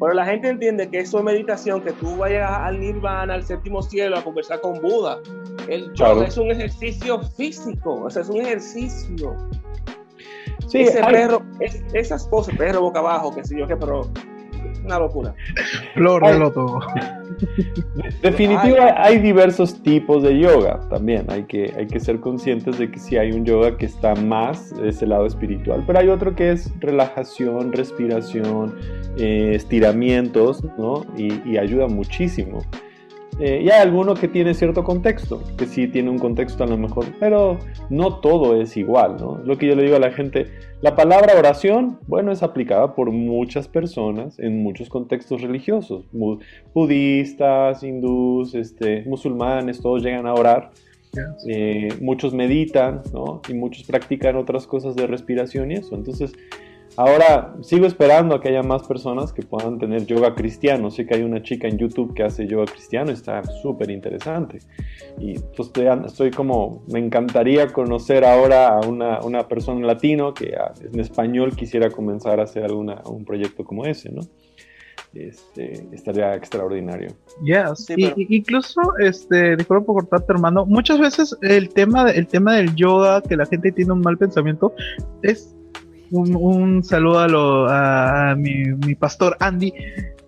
Pero 0.00 0.14
la 0.14 0.24
gente 0.24 0.48
entiende 0.48 0.88
que 0.88 1.00
eso 1.00 1.18
es 1.18 1.24
meditación, 1.24 1.82
que 1.82 1.92
tú 1.92 2.16
vayas 2.16 2.50
al 2.50 2.80
nirvana, 2.80 3.34
al 3.34 3.44
séptimo 3.44 3.82
cielo, 3.82 4.18
a 4.18 4.24
conversar 4.24 4.60
con 4.60 4.80
Buda. 4.80 5.18
El 5.68 5.92
yoga 5.94 6.26
es 6.26 6.36
un 6.36 6.50
ejercicio 6.50 7.20
físico, 7.36 8.02
o 8.02 8.10
sea, 8.10 8.22
es 8.22 8.28
un 8.28 8.40
ejercicio. 8.40 9.36
Sí, 10.66 10.80
Ese 10.80 11.02
perro, 11.04 11.42
es, 11.60 11.82
esas 11.92 12.26
poses, 12.28 12.56
perro 12.56 12.80
boca 12.80 13.00
abajo, 13.00 13.34
que 13.34 13.44
sé 13.44 13.58
yo 13.58 13.66
qué, 13.66 13.76
pero 13.76 14.10
una 14.84 14.98
locura. 14.98 15.34
Flor 15.94 16.22
de 16.26 16.38
loto. 16.38 16.80
Definitivamente 18.22 18.94
hay 18.96 19.18
diversos 19.18 19.82
tipos 19.82 20.22
de 20.22 20.38
yoga 20.38 20.80
también. 20.88 21.26
Hay 21.28 21.44
que, 21.44 21.72
hay 21.76 21.86
que 21.86 22.00
ser 22.00 22.20
conscientes 22.20 22.78
de 22.78 22.90
que 22.90 22.98
sí 22.98 23.16
hay 23.16 23.32
un 23.32 23.44
yoga 23.44 23.76
que 23.76 23.86
está 23.86 24.14
más 24.14 24.74
de 24.76 24.88
ese 24.88 25.06
lado 25.06 25.26
espiritual, 25.26 25.84
pero 25.86 25.98
hay 25.98 26.08
otro 26.08 26.34
que 26.34 26.52
es 26.52 26.70
relajación, 26.80 27.72
respiración, 27.72 28.74
eh, 29.18 29.52
estiramientos, 29.54 30.62
¿no? 30.78 31.04
Y, 31.16 31.48
y 31.48 31.58
ayuda 31.58 31.86
muchísimo. 31.86 32.60
Eh, 33.44 33.60
y 33.64 33.70
hay 33.70 33.82
alguno 33.82 34.14
que 34.14 34.28
tiene 34.28 34.54
cierto 34.54 34.84
contexto, 34.84 35.42
que 35.58 35.66
sí 35.66 35.88
tiene 35.88 36.10
un 36.10 36.20
contexto 36.20 36.62
a 36.62 36.66
lo 36.68 36.78
mejor, 36.78 37.06
pero 37.18 37.58
no 37.90 38.20
todo 38.20 38.54
es 38.54 38.76
igual, 38.76 39.16
¿no? 39.18 39.40
Lo 39.44 39.58
que 39.58 39.66
yo 39.66 39.74
le 39.74 39.82
digo 39.82 39.96
a 39.96 39.98
la 39.98 40.12
gente, 40.12 40.46
la 40.80 40.94
palabra 40.94 41.36
oración, 41.36 41.98
bueno, 42.06 42.30
es 42.30 42.44
aplicada 42.44 42.94
por 42.94 43.10
muchas 43.10 43.66
personas 43.66 44.38
en 44.38 44.62
muchos 44.62 44.88
contextos 44.88 45.42
religiosos, 45.42 46.04
budistas, 46.72 47.82
hindús, 47.82 48.54
este, 48.54 49.02
musulmanes, 49.06 49.80
todos 49.80 50.04
llegan 50.04 50.28
a 50.28 50.34
orar. 50.34 50.70
Eh, 51.46 51.88
muchos 52.00 52.32
meditan, 52.32 53.02
¿no? 53.12 53.42
Y 53.48 53.54
muchos 53.54 53.82
practican 53.82 54.36
otras 54.36 54.68
cosas 54.68 54.94
de 54.94 55.06
respiración 55.08 55.72
y 55.72 55.74
eso. 55.74 55.96
Entonces, 55.96 56.32
Ahora 56.96 57.54
sigo 57.62 57.86
esperando 57.86 58.34
a 58.34 58.40
que 58.40 58.50
haya 58.50 58.62
más 58.62 58.82
personas 58.82 59.32
que 59.32 59.42
puedan 59.42 59.78
tener 59.78 60.04
yoga 60.04 60.34
cristiano. 60.34 60.90
Sé 60.90 61.06
que 61.06 61.14
hay 61.14 61.22
una 61.22 61.42
chica 61.42 61.66
en 61.66 61.78
YouTube 61.78 62.14
que 62.14 62.22
hace 62.22 62.46
yoga 62.46 62.66
cristiano, 62.66 63.10
está 63.10 63.42
súper 63.44 63.90
interesante. 63.90 64.58
Y 65.18 65.38
pues 65.56 65.70
estoy, 66.06 66.30
como, 66.30 66.84
me 66.92 66.98
encantaría 66.98 67.68
conocer 67.68 68.24
ahora 68.24 68.68
a 68.68 68.80
una, 68.80 69.20
una 69.20 69.48
persona 69.48 69.86
latino 69.86 70.34
que 70.34 70.54
ah, 70.54 70.72
en 70.80 71.00
español 71.00 71.56
quisiera 71.56 71.90
comenzar 71.90 72.40
a 72.40 72.44
hacer 72.44 72.64
alguna, 72.64 73.00
un 73.06 73.24
proyecto 73.24 73.64
como 73.64 73.86
ese, 73.86 74.10
¿no? 74.10 74.20
Este, 75.14 75.86
estaría 75.92 76.34
extraordinario. 76.34 77.08
Yes. 77.42 77.86
incluso, 77.96 78.80
este, 78.98 79.56
disculpa 79.56 79.84
por 79.86 79.94
cortarte, 79.96 80.32
hermano. 80.32 80.66
Muchas 80.66 80.98
veces 80.98 81.36
el 81.42 81.68
tema, 81.70 82.10
el 82.10 82.26
tema 82.26 82.56
del 82.56 82.74
yoga, 82.74 83.22
que 83.22 83.36
la 83.36 83.46
gente 83.46 83.72
tiene 83.72 83.92
un 83.92 84.00
mal 84.00 84.16
pensamiento, 84.16 84.74
es 85.22 85.54
un, 86.12 86.84
saludo 86.84 87.66
a, 87.68 88.34
mi, 88.36 88.94
pastor 88.94 89.36
Andy, 89.40 89.72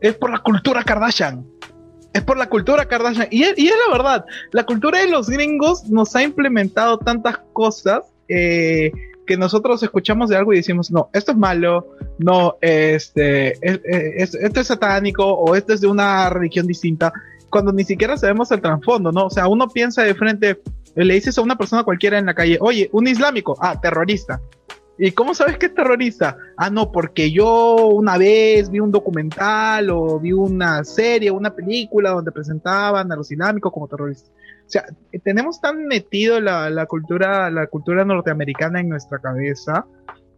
es 0.00 0.14
por 0.14 0.30
la 0.30 0.38
cultura 0.38 0.82
Kardashian. 0.82 1.46
Es 2.12 2.22
por 2.22 2.36
la 2.36 2.48
cultura 2.48 2.86
Kardashian. 2.86 3.28
Y 3.30 3.42
es, 3.42 3.58
y 3.58 3.68
es 3.68 3.74
la 3.86 3.96
verdad, 3.96 4.24
la 4.52 4.64
cultura 4.64 5.00
de 5.00 5.08
los 5.08 5.28
gringos 5.28 5.88
nos 5.90 6.14
ha 6.16 6.22
implementado 6.22 6.98
tantas 6.98 7.38
cosas 7.52 8.04
eh, 8.28 8.92
que 9.26 9.36
nosotros 9.36 9.82
escuchamos 9.82 10.30
de 10.30 10.36
algo 10.36 10.52
y 10.52 10.56
decimos, 10.56 10.90
no, 10.90 11.10
esto 11.12 11.32
es 11.32 11.38
malo, 11.38 11.86
no, 12.18 12.56
este, 12.60 13.58
esto 13.62 14.60
es 14.60 14.66
satánico 14.66 15.24
o 15.24 15.54
esto 15.54 15.72
es 15.72 15.80
de 15.80 15.86
una 15.86 16.28
religión 16.30 16.66
distinta, 16.66 17.12
cuando 17.50 17.72
ni 17.72 17.84
siquiera 17.84 18.16
sabemos 18.16 18.50
el 18.50 18.60
trasfondo, 18.60 19.12
¿no? 19.12 19.26
O 19.26 19.30
sea, 19.30 19.48
uno 19.48 19.68
piensa 19.68 20.02
de 20.02 20.14
frente, 20.14 20.60
le 20.94 21.14
dices 21.14 21.38
a 21.38 21.42
una 21.42 21.56
persona 21.56 21.84
cualquiera 21.84 22.18
en 22.18 22.26
la 22.26 22.34
calle, 22.34 22.58
oye, 22.60 22.88
un 22.92 23.06
islámico, 23.06 23.56
ah, 23.60 23.80
terrorista. 23.80 24.40
¿Y 24.96 25.10
cómo 25.12 25.34
sabes 25.34 25.58
que 25.58 25.66
es 25.66 25.74
terrorista? 25.74 26.36
Ah, 26.56 26.70
no, 26.70 26.92
porque 26.92 27.32
yo 27.32 27.88
una 27.88 28.16
vez 28.16 28.70
vi 28.70 28.78
un 28.78 28.92
documental 28.92 29.90
o 29.90 30.20
vi 30.20 30.32
una 30.32 30.84
serie, 30.84 31.30
una 31.30 31.54
película 31.54 32.10
donde 32.10 32.30
presentaban 32.30 33.10
a 33.10 33.16
los 33.16 33.30
islámicos 33.30 33.72
como 33.72 33.88
terroristas. 33.88 34.30
O 34.66 34.70
sea, 34.70 34.84
tenemos 35.24 35.60
tan 35.60 35.86
metido 35.86 36.40
la, 36.40 36.70
la 36.70 36.86
cultura, 36.86 37.50
la 37.50 37.66
cultura 37.66 38.04
norteamericana 38.04 38.80
en 38.80 38.88
nuestra 38.88 39.18
cabeza, 39.18 39.84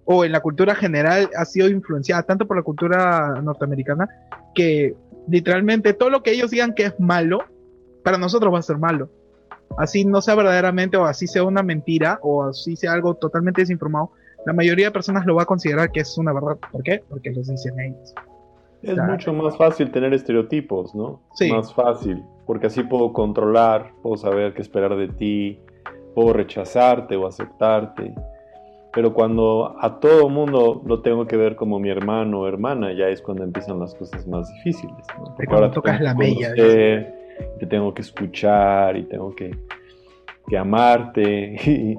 o 0.07 0.25
en 0.25 0.33
la 0.33 0.41
cultura 0.41 0.75
general 0.75 1.29
ha 1.37 1.45
sido 1.45 1.69
influenciada 1.69 2.23
tanto 2.23 2.47
por 2.47 2.57
la 2.57 2.63
cultura 2.63 3.41
norteamericana, 3.43 4.09
que 4.55 4.95
literalmente 5.29 5.93
todo 5.93 6.11
lo 6.11 6.23
que 6.23 6.31
ellos 6.31 6.51
digan 6.51 6.75
que 6.75 6.85
es 6.87 6.99
malo, 6.99 7.41
para 8.03 8.17
nosotros 8.17 8.55
va 8.55 8.61
a 8.61 8.63
ser 8.63 8.79
malo. 8.79 9.11
Así 9.77 10.05
no 10.05 10.23
sea 10.23 10.37
verdaderamente, 10.37 10.97
o 10.97 11.05
así 11.05 11.27
sea 11.27 11.43
una 11.43 11.63
mentira, 11.63 12.21
o 12.23 12.45
así 12.45 12.77
sea 12.77 12.93
algo 12.93 13.15
totalmente 13.15 13.63
desinformado, 13.63 14.13
la 14.47 14.53
mayoría 14.53 14.87
de 14.87 14.93
personas 14.93 15.27
lo 15.27 15.35
va 15.35 15.43
a 15.43 15.47
considerar 15.47 15.91
que 15.91 16.01
es 16.01 16.17
una 16.17 16.33
verdad. 16.33 16.57
¿Por 16.71 16.83
qué? 16.85 17.03
Porque 17.11 17.31
los 17.33 17.49
dicen 17.49 17.79
ellos. 17.81 18.15
Es 18.83 18.97
mucho 18.97 19.33
más 19.33 19.57
fácil 19.57 19.91
tener 19.91 20.15
estereotipos, 20.15 20.95
¿no? 20.95 21.21
Sí. 21.35 21.51
Más 21.51 21.75
fácil, 21.75 22.23
porque 22.47 22.69
así 22.69 22.85
puedo 22.85 23.13
controlar, 23.13 23.91
puedo 24.03 24.17
saber 24.17 24.55
qué 24.55 24.63
esperar 24.63 24.95
de 24.95 25.09
ti, 25.09 25.59
puedo 26.15 26.33
rechazarte 26.33 27.17
o 27.17 27.27
aceptarte. 27.27 28.15
Pero 28.93 29.13
cuando 29.13 29.77
a 29.81 29.99
todo 29.99 30.29
mundo 30.29 30.81
lo 30.87 31.03
tengo 31.03 31.27
que 31.27 31.37
ver 31.37 31.57
como 31.57 31.81
mi 31.81 31.91
hermano 31.91 32.43
o 32.43 32.49
hermana, 32.49 32.93
ya 32.93 33.09
es 33.09 33.21
cuando 33.21 33.43
empiezan 33.43 33.81
las 33.81 33.97
cosas 33.97 34.27
más 34.29 34.49
difíciles. 34.55 35.05
¿no? 35.19 35.25
Porque 35.25 35.47
cuando 35.47 35.71
tocas 35.73 36.01
la 36.01 36.15
bella. 36.15 36.55
Te 36.55 37.67
tengo 37.67 37.93
que 37.93 38.03
escuchar 38.03 38.97
y 38.97 39.03
tengo 39.03 39.35
que, 39.35 39.51
que 40.47 40.57
amarte. 40.57 41.57
Y, 41.67 41.99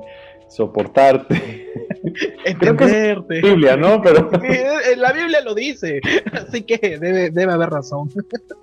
soportarte. 0.50 1.74
Entenderte. 2.46 3.42
Biblia, 3.42 3.76
¿no? 3.76 4.02
Pero... 4.02 4.30
la 4.98 5.12
Biblia 5.12 5.42
lo 5.42 5.54
dice, 5.54 6.00
así 6.32 6.64
que 6.64 6.78
debe, 7.00 7.30
debe 7.30 7.52
haber 7.52 7.70
razón. 7.70 8.10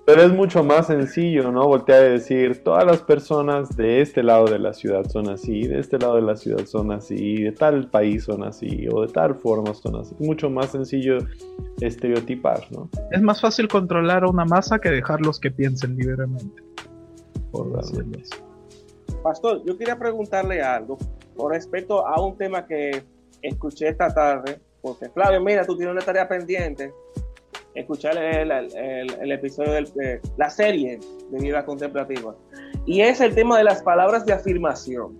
Pero 0.06 0.22
es 0.22 0.32
mucho 0.32 0.64
más 0.64 0.86
sencillo, 0.86 1.50
¿no? 1.50 1.66
Voltear 1.66 2.00
a 2.00 2.08
decir, 2.08 2.62
todas 2.62 2.84
las 2.84 3.02
personas 3.02 3.76
de 3.76 4.00
este 4.00 4.22
lado 4.22 4.46
de 4.46 4.58
la 4.58 4.72
ciudad 4.72 5.04
son 5.08 5.28
así, 5.30 5.66
de 5.66 5.78
este 5.78 5.98
lado 5.98 6.16
de 6.16 6.22
la 6.22 6.36
ciudad 6.36 6.64
son 6.66 6.92
así, 6.92 7.42
de 7.42 7.52
tal 7.52 7.90
país 7.90 8.24
son 8.24 8.44
así, 8.44 8.86
o 8.90 9.02
de 9.02 9.12
tal 9.12 9.34
forma 9.36 9.74
son 9.74 9.96
así. 9.96 10.14
Es 10.18 10.26
mucho 10.26 10.50
más 10.50 10.70
sencillo 10.70 11.18
estereotipar, 11.80 12.66
¿no? 12.70 12.88
Es 13.10 13.22
más 13.22 13.40
fácil 13.40 13.68
controlar 13.68 14.24
a 14.24 14.28
una 14.28 14.44
masa 14.44 14.78
que 14.78 14.90
dejarlos 14.90 15.38
que 15.38 15.50
piensen 15.50 15.96
libremente. 15.96 16.62
Por 17.50 17.70
Pastor, 19.22 19.62
yo 19.64 19.78
quería 19.78 19.96
preguntarle 19.96 20.60
algo 20.60 20.98
con 21.36 21.52
respecto 21.52 22.06
a 22.06 22.20
un 22.20 22.36
tema 22.36 22.66
que 22.66 23.02
escuché 23.42 23.88
esta 23.88 24.12
tarde, 24.12 24.60
porque 24.80 25.08
Flavio, 25.08 25.40
mira, 25.40 25.64
tú 25.64 25.76
tienes 25.76 25.92
una 25.92 26.04
tarea 26.04 26.28
pendiente, 26.28 26.92
escuchar 27.74 28.16
el, 28.16 28.50
el, 28.50 29.32
episodio 29.32 29.72
de 29.72 30.20
la 30.36 30.48
serie 30.48 31.00
de 31.30 31.40
vida 31.40 31.64
contemplativa, 31.64 32.34
y 32.86 33.00
es 33.00 33.20
el 33.20 33.34
tema 33.34 33.58
de 33.58 33.64
las 33.64 33.82
palabras 33.82 34.24
de 34.26 34.32
afirmación, 34.32 35.18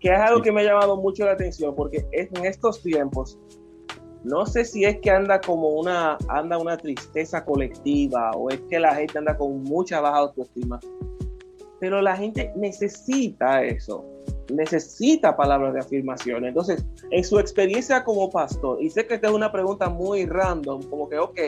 que 0.00 0.08
es 0.08 0.18
algo 0.18 0.42
que 0.42 0.52
me 0.52 0.60
ha 0.60 0.64
llamado 0.64 0.96
mucho 0.96 1.24
la 1.24 1.32
atención, 1.32 1.74
porque 1.74 2.06
en 2.12 2.44
estos 2.44 2.82
tiempos, 2.82 3.38
no 4.22 4.46
sé 4.46 4.64
si 4.64 4.84
es 4.84 5.00
que 5.00 5.10
anda 5.10 5.40
como 5.40 5.68
una, 5.68 6.16
anda 6.28 6.58
una 6.58 6.76
tristeza 6.76 7.44
colectiva 7.44 8.30
o 8.32 8.50
es 8.50 8.60
que 8.70 8.78
la 8.78 8.94
gente 8.94 9.18
anda 9.18 9.36
con 9.36 9.62
mucha 9.62 10.00
baja 10.00 10.18
autoestima, 10.18 10.80
pero 11.84 12.00
la 12.00 12.16
gente 12.16 12.50
necesita 12.56 13.62
eso. 13.62 14.06
necesita 14.50 15.36
palabras 15.36 15.74
de 15.74 15.80
afirmación. 15.80 16.46
Entonces, 16.46 16.82
en 17.10 17.22
su 17.22 17.38
experiencia 17.38 18.02
como 18.02 18.30
pastor, 18.30 18.82
y 18.82 18.88
sé 18.88 19.06
que 19.06 19.16
esta 19.16 19.28
es 19.28 19.34
una 19.34 19.52
pregunta 19.52 19.90
muy 19.90 20.24
random, 20.24 20.82
como 20.84 21.10
que 21.10 21.18
ok, 21.18 21.38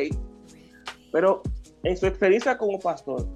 pero 1.11 1.41
en 1.85 1.97
su 1.97 2.07
experiencia 2.07 2.59
como 2.59 2.79
pastor, 2.79 3.27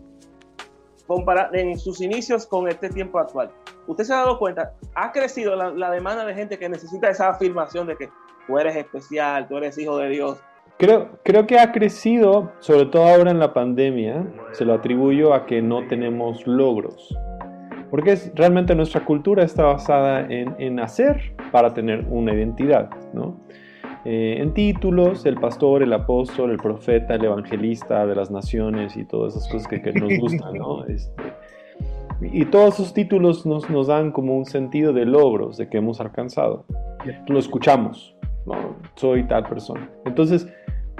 en 1.54 1.78
sus 1.78 2.02
inicios 2.02 2.46
con 2.46 2.68
este 2.68 2.90
tiempo 2.90 3.18
actual, 3.18 3.50
usted 3.86 4.04
se 4.04 4.12
ha 4.12 4.18
dado 4.18 4.38
cuenta, 4.38 4.74
ha 4.94 5.10
crecido 5.10 5.56
la, 5.56 5.90
demanda 5.90 6.26
de 6.26 6.34
gente 6.34 6.58
que 6.58 6.68
necesita 6.68 7.08
esa 7.08 7.30
afirmación 7.30 7.86
de 7.86 7.96
que 7.96 8.10
tú 8.46 8.58
eres 8.58 8.76
especial, 8.76 9.48
tú 9.48 9.56
eres 9.56 9.78
hijo 9.78 9.96
de 9.96 10.10
Dios. 10.10 10.38
Creo, 10.80 11.10
creo 11.24 11.46
que 11.46 11.58
ha 11.58 11.72
crecido, 11.72 12.52
sobre 12.60 12.86
todo 12.86 13.04
ahora 13.04 13.30
en 13.30 13.38
la 13.38 13.52
pandemia, 13.52 14.26
se 14.52 14.64
lo 14.64 14.72
atribuyo 14.72 15.34
a 15.34 15.44
que 15.44 15.60
no 15.60 15.86
tenemos 15.88 16.46
logros. 16.46 17.14
Porque 17.90 18.12
es, 18.12 18.32
realmente 18.34 18.74
nuestra 18.74 19.04
cultura 19.04 19.44
está 19.44 19.64
basada 19.64 20.20
en, 20.20 20.54
en 20.58 20.80
hacer 20.80 21.34
para 21.52 21.74
tener 21.74 22.06
una 22.08 22.32
identidad, 22.32 22.88
¿no? 23.12 23.36
Eh, 24.06 24.36
en 24.38 24.54
títulos, 24.54 25.26
el 25.26 25.34
pastor, 25.34 25.82
el 25.82 25.92
apóstol, 25.92 26.52
el 26.52 26.56
profeta, 26.56 27.16
el 27.16 27.26
evangelista 27.26 28.06
de 28.06 28.14
las 28.14 28.30
naciones 28.30 28.96
y 28.96 29.04
todas 29.04 29.36
esas 29.36 29.52
cosas 29.52 29.68
que, 29.68 29.92
nos 29.92 30.18
gustan, 30.18 30.54
¿no? 30.54 30.84
Este, 30.88 31.22
y 32.22 32.46
todos 32.46 32.80
esos 32.80 32.94
títulos 32.94 33.44
nos, 33.44 33.68
nos, 33.68 33.86
dan 33.86 34.12
como 34.12 34.34
un 34.34 34.46
sentido 34.46 34.94
de 34.94 35.04
logros, 35.04 35.58
de 35.58 35.68
que 35.68 35.76
hemos 35.78 36.00
alcanzado. 36.00 36.64
Lo 37.28 37.38
escuchamos, 37.38 38.14
¿no? 38.46 38.76
Soy 38.94 39.24
tal 39.24 39.44
persona. 39.44 39.90
Entonces, 40.04 40.46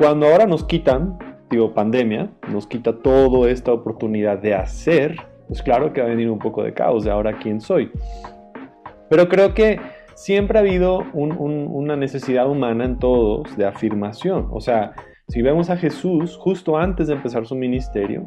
cuando 0.00 0.28
ahora 0.28 0.46
nos 0.46 0.64
quitan, 0.64 1.18
digo, 1.50 1.74
pandemia, 1.74 2.30
nos 2.50 2.66
quita 2.66 3.02
toda 3.02 3.50
esta 3.50 3.70
oportunidad 3.70 4.38
de 4.38 4.54
hacer, 4.54 5.14
pues 5.46 5.62
claro 5.62 5.92
que 5.92 6.00
va 6.00 6.06
a 6.06 6.10
venir 6.10 6.30
un 6.30 6.38
poco 6.38 6.62
de 6.62 6.72
caos 6.72 7.04
de 7.04 7.10
ahora 7.10 7.38
quién 7.38 7.60
soy. 7.60 7.92
Pero 9.10 9.28
creo 9.28 9.52
que 9.52 9.78
siempre 10.14 10.56
ha 10.56 10.62
habido 10.62 11.00
una 11.12 11.96
necesidad 11.96 12.48
humana 12.48 12.86
en 12.86 12.98
todos 12.98 13.54
de 13.58 13.66
afirmación. 13.66 14.48
O 14.52 14.62
sea, 14.62 14.94
si 15.28 15.42
vemos 15.42 15.68
a 15.68 15.76
Jesús 15.76 16.38
justo 16.38 16.78
antes 16.78 17.08
de 17.08 17.12
empezar 17.12 17.46
su 17.46 17.54
ministerio, 17.54 18.26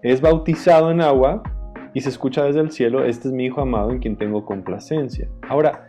es 0.00 0.22
bautizado 0.22 0.90
en 0.90 1.02
agua 1.02 1.42
y 1.92 2.00
se 2.00 2.08
escucha 2.08 2.42
desde 2.44 2.60
el 2.60 2.70
cielo, 2.70 3.04
este 3.04 3.28
es 3.28 3.34
mi 3.34 3.44
Hijo 3.44 3.60
amado 3.60 3.90
en 3.90 3.98
quien 3.98 4.16
tengo 4.16 4.46
complacencia. 4.46 5.28
Ahora, 5.46 5.85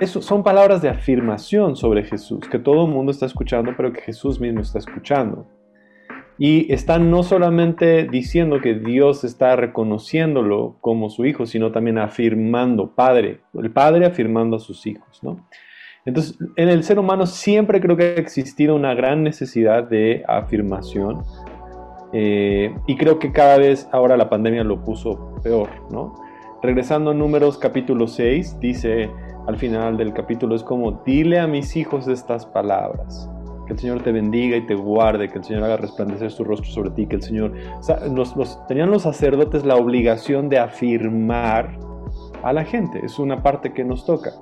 eso 0.00 0.22
son 0.22 0.42
palabras 0.42 0.82
de 0.82 0.88
afirmación 0.88 1.76
sobre 1.76 2.04
Jesús, 2.04 2.48
que 2.48 2.58
todo 2.58 2.86
el 2.86 2.92
mundo 2.92 3.12
está 3.12 3.26
escuchando, 3.26 3.72
pero 3.76 3.92
que 3.92 4.00
Jesús 4.00 4.40
mismo 4.40 4.60
está 4.60 4.78
escuchando. 4.78 5.46
Y 6.38 6.72
están 6.72 7.10
no 7.10 7.24
solamente 7.24 8.06
diciendo 8.06 8.60
que 8.60 8.74
Dios 8.74 9.24
está 9.24 9.56
reconociéndolo 9.56 10.76
como 10.80 11.10
su 11.10 11.26
hijo, 11.26 11.46
sino 11.46 11.72
también 11.72 11.98
afirmando, 11.98 12.94
padre, 12.94 13.40
el 13.54 13.72
padre 13.72 14.06
afirmando 14.06 14.56
a 14.56 14.60
sus 14.60 14.86
hijos, 14.86 15.20
¿no? 15.22 15.48
Entonces, 16.04 16.38
en 16.56 16.68
el 16.68 16.84
ser 16.84 16.98
humano 16.98 17.26
siempre 17.26 17.80
creo 17.80 17.96
que 17.96 18.04
ha 18.04 18.20
existido 18.20 18.76
una 18.76 18.94
gran 18.94 19.24
necesidad 19.24 19.82
de 19.84 20.24
afirmación 20.28 21.24
eh, 22.12 22.74
y 22.86 22.96
creo 22.96 23.18
que 23.18 23.32
cada 23.32 23.58
vez 23.58 23.88
ahora 23.92 24.16
la 24.16 24.30
pandemia 24.30 24.64
lo 24.64 24.82
puso 24.84 25.34
peor, 25.42 25.68
¿no? 25.90 26.14
Regresando 26.62 27.10
a 27.10 27.14
números 27.14 27.58
capítulo 27.58 28.06
6, 28.06 28.58
dice 28.60 29.10
al 29.48 29.56
final 29.56 29.96
del 29.96 30.12
capítulo, 30.12 30.54
es 30.54 30.62
como, 30.62 31.00
dile 31.06 31.38
a 31.38 31.46
mis 31.46 31.74
hijos 31.74 32.06
estas 32.06 32.44
palabras. 32.44 33.30
Que 33.66 33.72
el 33.72 33.78
Señor 33.78 34.02
te 34.02 34.12
bendiga 34.12 34.58
y 34.58 34.66
te 34.66 34.74
guarde, 34.74 35.30
que 35.30 35.38
el 35.38 35.44
Señor 35.44 35.64
haga 35.64 35.78
resplandecer 35.78 36.30
su 36.30 36.44
rostro 36.44 36.70
sobre 36.70 36.90
ti, 36.90 37.06
que 37.06 37.16
el 37.16 37.22
Señor... 37.22 37.54
O 37.78 37.82
sea, 37.82 37.98
tenían 38.68 38.90
los 38.90 39.02
sacerdotes 39.02 39.64
la 39.64 39.76
obligación 39.76 40.50
de 40.50 40.58
afirmar 40.58 41.78
a 42.42 42.52
la 42.52 42.62
gente, 42.62 43.00
es 43.02 43.18
una 43.18 43.42
parte 43.42 43.72
que 43.72 43.84
nos 43.84 44.04
toca. 44.04 44.32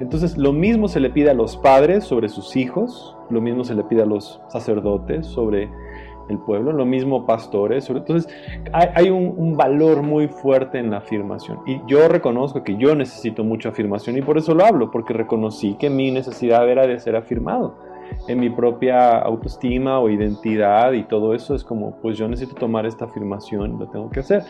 Entonces, 0.00 0.36
lo 0.36 0.52
mismo 0.52 0.88
se 0.88 0.98
le 0.98 1.10
pide 1.10 1.30
a 1.30 1.34
los 1.34 1.56
padres 1.56 2.02
sobre 2.02 2.28
sus 2.28 2.56
hijos, 2.56 3.16
lo 3.30 3.40
mismo 3.40 3.62
se 3.62 3.76
le 3.76 3.84
pide 3.84 4.02
a 4.02 4.06
los 4.06 4.40
sacerdotes 4.48 5.26
sobre 5.26 5.70
el 6.28 6.38
pueblo, 6.38 6.72
lo 6.72 6.84
mismo 6.84 7.26
pastores. 7.26 7.88
Entonces, 7.88 8.32
hay, 8.72 9.10
un, 9.10 9.34
un, 9.36 9.56
valor 9.56 10.02
muy 10.02 10.28
fuerte 10.28 10.78
en 10.78 10.90
la 10.90 10.98
afirmación. 10.98 11.58
Y 11.66 11.80
yo 11.86 12.08
reconozco 12.08 12.62
que 12.62 12.76
yo 12.76 12.94
necesito 12.94 13.44
mucha 13.44 13.70
afirmación 13.70 14.16
y 14.16 14.22
por 14.22 14.38
eso 14.38 14.54
lo 14.54 14.64
hablo, 14.64 14.90
porque 14.90 15.12
reconocí 15.12 15.74
que 15.74 15.90
mi 15.90 16.10
necesidad 16.10 16.68
era 16.68 16.86
de 16.86 16.98
ser 16.98 17.16
afirmado 17.16 17.86
en 18.28 18.40
mi 18.40 18.50
propia 18.50 19.18
autoestima 19.18 19.98
o 20.00 20.08
identidad 20.08 20.92
y 20.92 21.04
todo 21.04 21.34
eso 21.34 21.54
es 21.54 21.64
como, 21.64 21.96
pues 22.00 22.16
yo 22.16 22.28
necesito 22.28 22.56
tomar 22.56 22.86
esta 22.86 23.04
afirmación, 23.04 23.78
lo 23.78 23.88
tengo 23.88 24.10
que 24.10 24.20
hacer. 24.20 24.42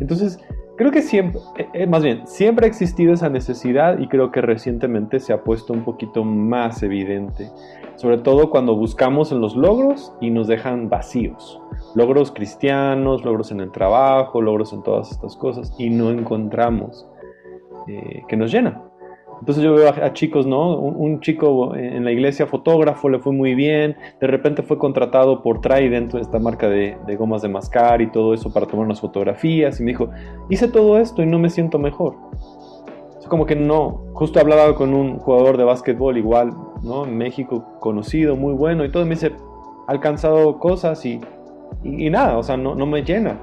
Entonces, 0.00 0.38
creo 0.78 0.92
que 0.92 1.02
siempre, 1.02 1.40
eh, 1.58 1.68
eh, 1.74 1.86
más 1.86 2.02
bien, 2.02 2.26
siempre 2.26 2.64
ha 2.64 2.68
existido 2.68 3.12
esa 3.12 3.28
necesidad 3.28 3.98
y 3.98 4.06
creo 4.06 4.30
que 4.30 4.40
recientemente 4.40 5.20
se 5.20 5.32
ha 5.32 5.42
puesto 5.42 5.72
un 5.72 5.84
poquito 5.84 6.24
más 6.24 6.82
evidente, 6.82 7.50
sobre 7.96 8.18
todo 8.18 8.48
cuando 8.48 8.76
buscamos 8.76 9.32
en 9.32 9.40
los 9.40 9.56
logros 9.56 10.14
y 10.20 10.30
nos 10.30 10.46
dejan 10.46 10.88
vacíos. 10.88 11.60
Logros 11.94 12.30
cristianos, 12.30 13.24
logros 13.24 13.50
en 13.50 13.60
el 13.60 13.72
trabajo, 13.72 14.40
logros 14.40 14.72
en 14.72 14.82
todas 14.82 15.10
estas 15.10 15.36
cosas 15.36 15.74
y 15.78 15.90
no 15.90 16.10
encontramos 16.10 17.06
eh, 17.88 18.22
que 18.28 18.36
nos 18.36 18.52
llenan. 18.52 18.87
Entonces 19.40 19.62
yo 19.62 19.74
veo 19.74 19.88
a, 19.88 20.12
chicos, 20.12 20.46
¿no? 20.46 20.76
Un, 20.76 21.20
chico 21.20 21.74
en 21.74 22.04
la 22.04 22.12
iglesia 22.12 22.46
fotógrafo 22.46 23.08
le 23.08 23.18
fue 23.18 23.32
muy 23.32 23.54
bien, 23.54 23.96
de 24.20 24.26
repente 24.26 24.62
fue 24.62 24.78
contratado 24.78 25.42
por 25.42 25.60
Trident, 25.60 26.14
esta 26.14 26.38
marca 26.38 26.68
de, 26.68 26.96
gomas 27.16 27.42
de 27.42 27.48
mascar 27.48 28.00
y 28.00 28.10
todo 28.10 28.34
eso 28.34 28.52
para 28.52 28.66
tomar 28.66 28.86
unas 28.86 29.00
fotografías 29.00 29.80
y 29.80 29.84
me 29.84 29.92
dijo, 29.92 30.10
hice 30.48 30.68
todo 30.68 30.98
esto 30.98 31.22
y 31.22 31.26
no 31.26 31.38
me 31.38 31.50
siento 31.50 31.78
mejor. 31.78 32.16
Es 33.18 33.26
como 33.26 33.46
que 33.46 33.56
no, 33.56 34.02
justo 34.12 34.40
hablaba 34.40 34.74
con 34.74 34.94
un 34.94 35.18
jugador 35.18 35.56
de 35.56 35.64
básquetbol 35.64 36.16
igual, 36.16 36.52
¿no? 36.82 37.04
En 37.04 37.16
México 37.16 37.64
conocido, 37.80 38.36
muy 38.36 38.54
bueno 38.54 38.84
y 38.84 38.90
todo, 38.90 39.04
me 39.04 39.10
dice, 39.10 39.32
alcanzado 39.86 40.58
cosas 40.58 41.04
y, 41.04 41.20
y, 41.84 42.10
nada, 42.10 42.38
o 42.38 42.42
sea, 42.42 42.56
no, 42.56 42.74
no 42.74 42.86
me 42.86 43.02
llena. 43.02 43.38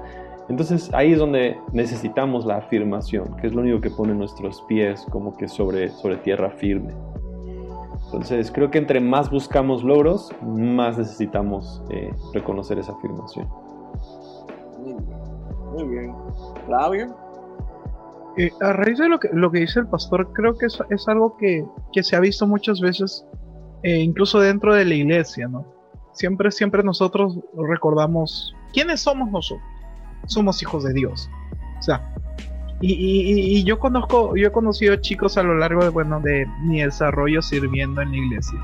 Entonces 0.48 0.94
ahí 0.94 1.14
es 1.14 1.20
donde 1.20 1.58
necesitamos 1.74 2.46
la 2.46 2.58
afirmación, 2.58 3.36
que 3.38 3.48
es 3.48 3.54
lo 3.54 3.62
único 3.62 3.82
que 3.82 3.90
pone 3.90 4.14
nuestros 4.14 4.62
pies 4.64 5.06
como 5.10 5.36
que 5.36 5.48
sobre, 5.48 5.90
sobre 5.90 6.18
tierra 6.18 6.52
firme. 6.52 6.94
Entonces 8.06 8.52
creo 8.52 8.70
que 8.70 8.78
entre 8.78 9.00
más 9.00 9.32
buscamos 9.32 9.84
logros, 9.84 10.32
más 10.44 10.98
necesitamos 10.98 11.82
eh, 11.90 12.14
reconocer 12.34 12.78
esa 12.78 12.92
afirmación. 12.92 13.48
Muy 15.74 15.84
bien. 15.88 16.16
Flavio. 16.68 17.16
Eh, 18.38 18.52
a 18.62 18.74
raíz 18.74 19.00
de 19.00 19.10
lo 19.10 19.20
que, 19.20 19.30
lo 19.34 19.52
que 19.52 19.60
dice 19.60 19.80
el 19.80 19.88
pastor, 19.88 20.32
creo 20.34 20.56
que 20.58 20.68
es, 20.68 20.80
es 20.90 21.08
algo 21.08 21.36
que, 21.38 21.66
que, 21.92 22.04
se 22.04 22.16
ha 22.16 22.20
visto 22.20 22.46
muchas 22.46 22.82
veces, 22.82 23.26
eh, 23.82 23.98
incluso 23.98 24.40
dentro 24.40 24.76
de 24.76 24.86
la 24.86 24.94
iglesia, 24.94 25.48
¿no? 25.48 25.66
Siempre, 26.12 26.52
siempre 26.52 26.84
nosotros 26.84 27.40
recordamos 27.58 28.54
quiénes 28.74 29.02
somos 29.02 29.32
nosotros 29.32 29.75
somos 30.28 30.62
hijos 30.62 30.84
de 30.84 30.94
Dios. 30.94 31.30
O 31.80 31.84
sea, 31.84 32.02
y, 32.82 33.64
yo 33.64 33.80
conozco, 33.80 34.36
yo 34.36 34.48
he 34.48 34.52
conocido 34.52 34.96
chicos 34.98 35.38
a 35.38 35.44
lo 35.44 35.56
largo 35.58 35.84
de, 35.84 35.90
bueno, 35.90 36.20
de 36.20 36.46
mi 36.64 36.82
desarrollo 36.82 37.42
sirviendo 37.42 38.02
en 38.02 38.12
la 38.12 38.18
iglesia, 38.18 38.60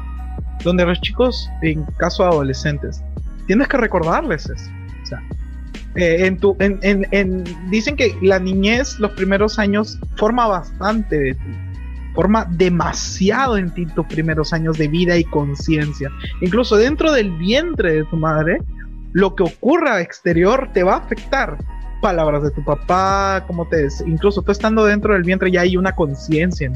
donde 0.64 0.86
los 0.86 1.00
chicos, 1.02 1.50
en 1.62 1.84
caso 1.98 2.26
adolescentes, 2.26 3.02
tienes 3.48 3.68
que 3.68 3.78
recordarles 3.78 4.50
eso. 4.50 4.70
O 5.02 5.06
sea, 5.06 5.24
eh, 5.96 6.26
en 6.26 6.38
tu, 6.38 6.56
en, 6.60 6.80
en, 6.82 7.44
dicen 7.70 7.96
que 7.96 8.16
la 8.22 8.40
niñez, 8.40 9.00
los 9.00 9.12
primeros 9.12 9.60
años, 9.60 9.98
forma 10.18 10.48
bastante 10.48 11.18
de 11.18 11.34
ti. 11.34 11.58
Forma 12.14 12.46
demasiado 12.50 13.56
en 13.58 13.74
ti 13.74 13.86
tus 13.86 14.06
primeros 14.08 14.52
años 14.52 14.78
de 14.78 14.90
vida 14.90 15.18
y 15.18 15.24
conciencia. 15.24 16.12
Incluso 16.42 16.76
dentro 16.76 17.14
del 17.14 17.32
vientre 17.38 17.94
de 17.94 18.04
tu 18.04 18.18
madre, 18.18 18.58
lo 19.14 19.36
que 19.36 19.44
ocurra 19.44 20.02
exterior 20.02 20.70
te 20.74 20.84
va 20.84 20.96
a 20.96 20.98
afectar. 20.98 21.58
Palabras 22.02 22.44
de 22.44 22.52
tu 22.52 22.64
papá, 22.64 23.44
como 23.46 23.68
te 23.68 23.88
incluso 24.08 24.42
tú 24.42 24.52
estando 24.52 24.86
dentro 24.86 25.14
del 25.14 25.24
vientre 25.24 25.52
ya 25.52 25.62
hay 25.62 25.78
una 25.78 25.94
conciencia 25.94 26.72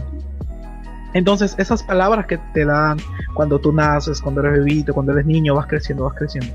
Entonces, 1.15 1.55
esas 1.57 1.81
palabras 1.81 2.27
que 2.27 2.37
te 2.53 2.63
dan 2.63 2.97
cuando 3.33 3.57
tú 3.57 3.73
naces, 3.73 4.21
cuando 4.21 4.41
eres 4.41 4.59
bebito, 4.59 4.93
cuando 4.93 5.13
eres 5.13 5.25
niño, 5.25 5.55
vas 5.55 5.65
creciendo, 5.65 6.03
vas 6.03 6.13
creciendo, 6.15 6.53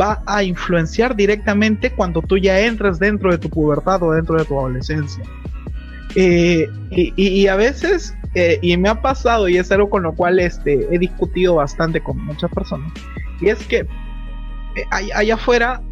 va 0.00 0.22
a 0.24 0.42
influenciar 0.42 1.14
directamente 1.16 1.92
cuando 1.92 2.22
tú 2.22 2.38
ya 2.38 2.58
entres 2.60 2.98
dentro 2.98 3.30
de 3.30 3.38
tu 3.38 3.50
pubertad 3.50 4.02
o 4.02 4.12
dentro 4.12 4.38
de 4.38 4.44
tu 4.46 4.58
adolescencia. 4.58 5.22
Eh, 6.14 6.66
y, 6.90 7.46
a 7.46 7.56
veces, 7.56 8.14
eh, 8.34 8.58
y 8.62 8.74
me 8.78 8.88
ha 8.88 9.02
pasado, 9.02 9.48
y 9.48 9.58
es 9.58 9.70
algo 9.70 9.90
con 9.90 10.02
lo 10.02 10.14
cual 10.14 10.38
este, 10.38 10.88
he 10.90 10.98
discutido 10.98 11.56
bastante 11.56 12.00
con 12.00 12.18
muchas 12.24 12.50
personas, 12.50 12.90
y 13.40 13.50
es 13.50 13.58
que 13.66 13.86
allá 14.90 15.34
afuera 15.34 15.82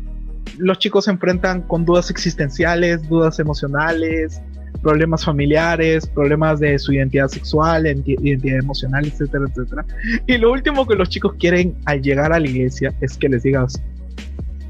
los 0.59 0.79
chicos 0.79 1.05
se 1.05 1.11
enfrentan 1.11 1.62
con 1.62 1.85
dudas 1.85 2.11
existenciales, 2.11 3.09
dudas 3.09 3.39
emocionales, 3.39 4.41
problemas 4.83 5.25
familiares, 5.25 6.07
problemas 6.07 6.61
de 6.61 6.79
su 6.79 6.93
identidad 6.93 7.29
sexual, 7.29 7.87
identidad 7.87 8.59
emocional, 8.59 9.05
etcétera, 9.07 9.45
etcétera. 9.49 9.85
Y 10.27 10.39
lo 10.39 10.53
último 10.53 10.87
que 10.87 10.95
los 10.95 11.09
chicos 11.09 11.35
quieren 11.39 11.77
al 11.85 12.03
llegar 12.03 12.33
a 12.33 12.39
la 12.39 12.47
iglesia 12.47 12.95
es 13.01 13.17
que 13.17 13.29
les 13.29 13.43
digas, 13.43 13.83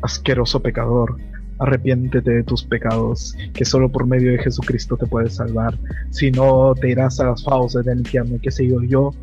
asqueroso 0.03 0.61
pecador, 0.61 1.17
Arrepiéntete 1.59 2.31
de 2.31 2.43
tus 2.43 2.65
pecados, 2.65 3.35
que 3.55 3.65
solo 3.65 3.91
por 3.91 4.07
medio 4.07 4.31
de 4.33 4.39
Jesucristo 4.39 4.99
te 4.99 5.07
puedes 5.07 5.37
salvar. 5.37 5.79
Si 6.11 6.31
no, 6.31 6.75
te 6.75 6.91
irás 6.91 7.19
a 7.19 7.25
las 7.31 7.43
fauces 7.43 7.83
del 7.87 8.01
infierno, 8.01 8.39
qué 8.43 8.51
sé 8.51 8.67
yo. 8.67 8.83
Yo 8.83 9.15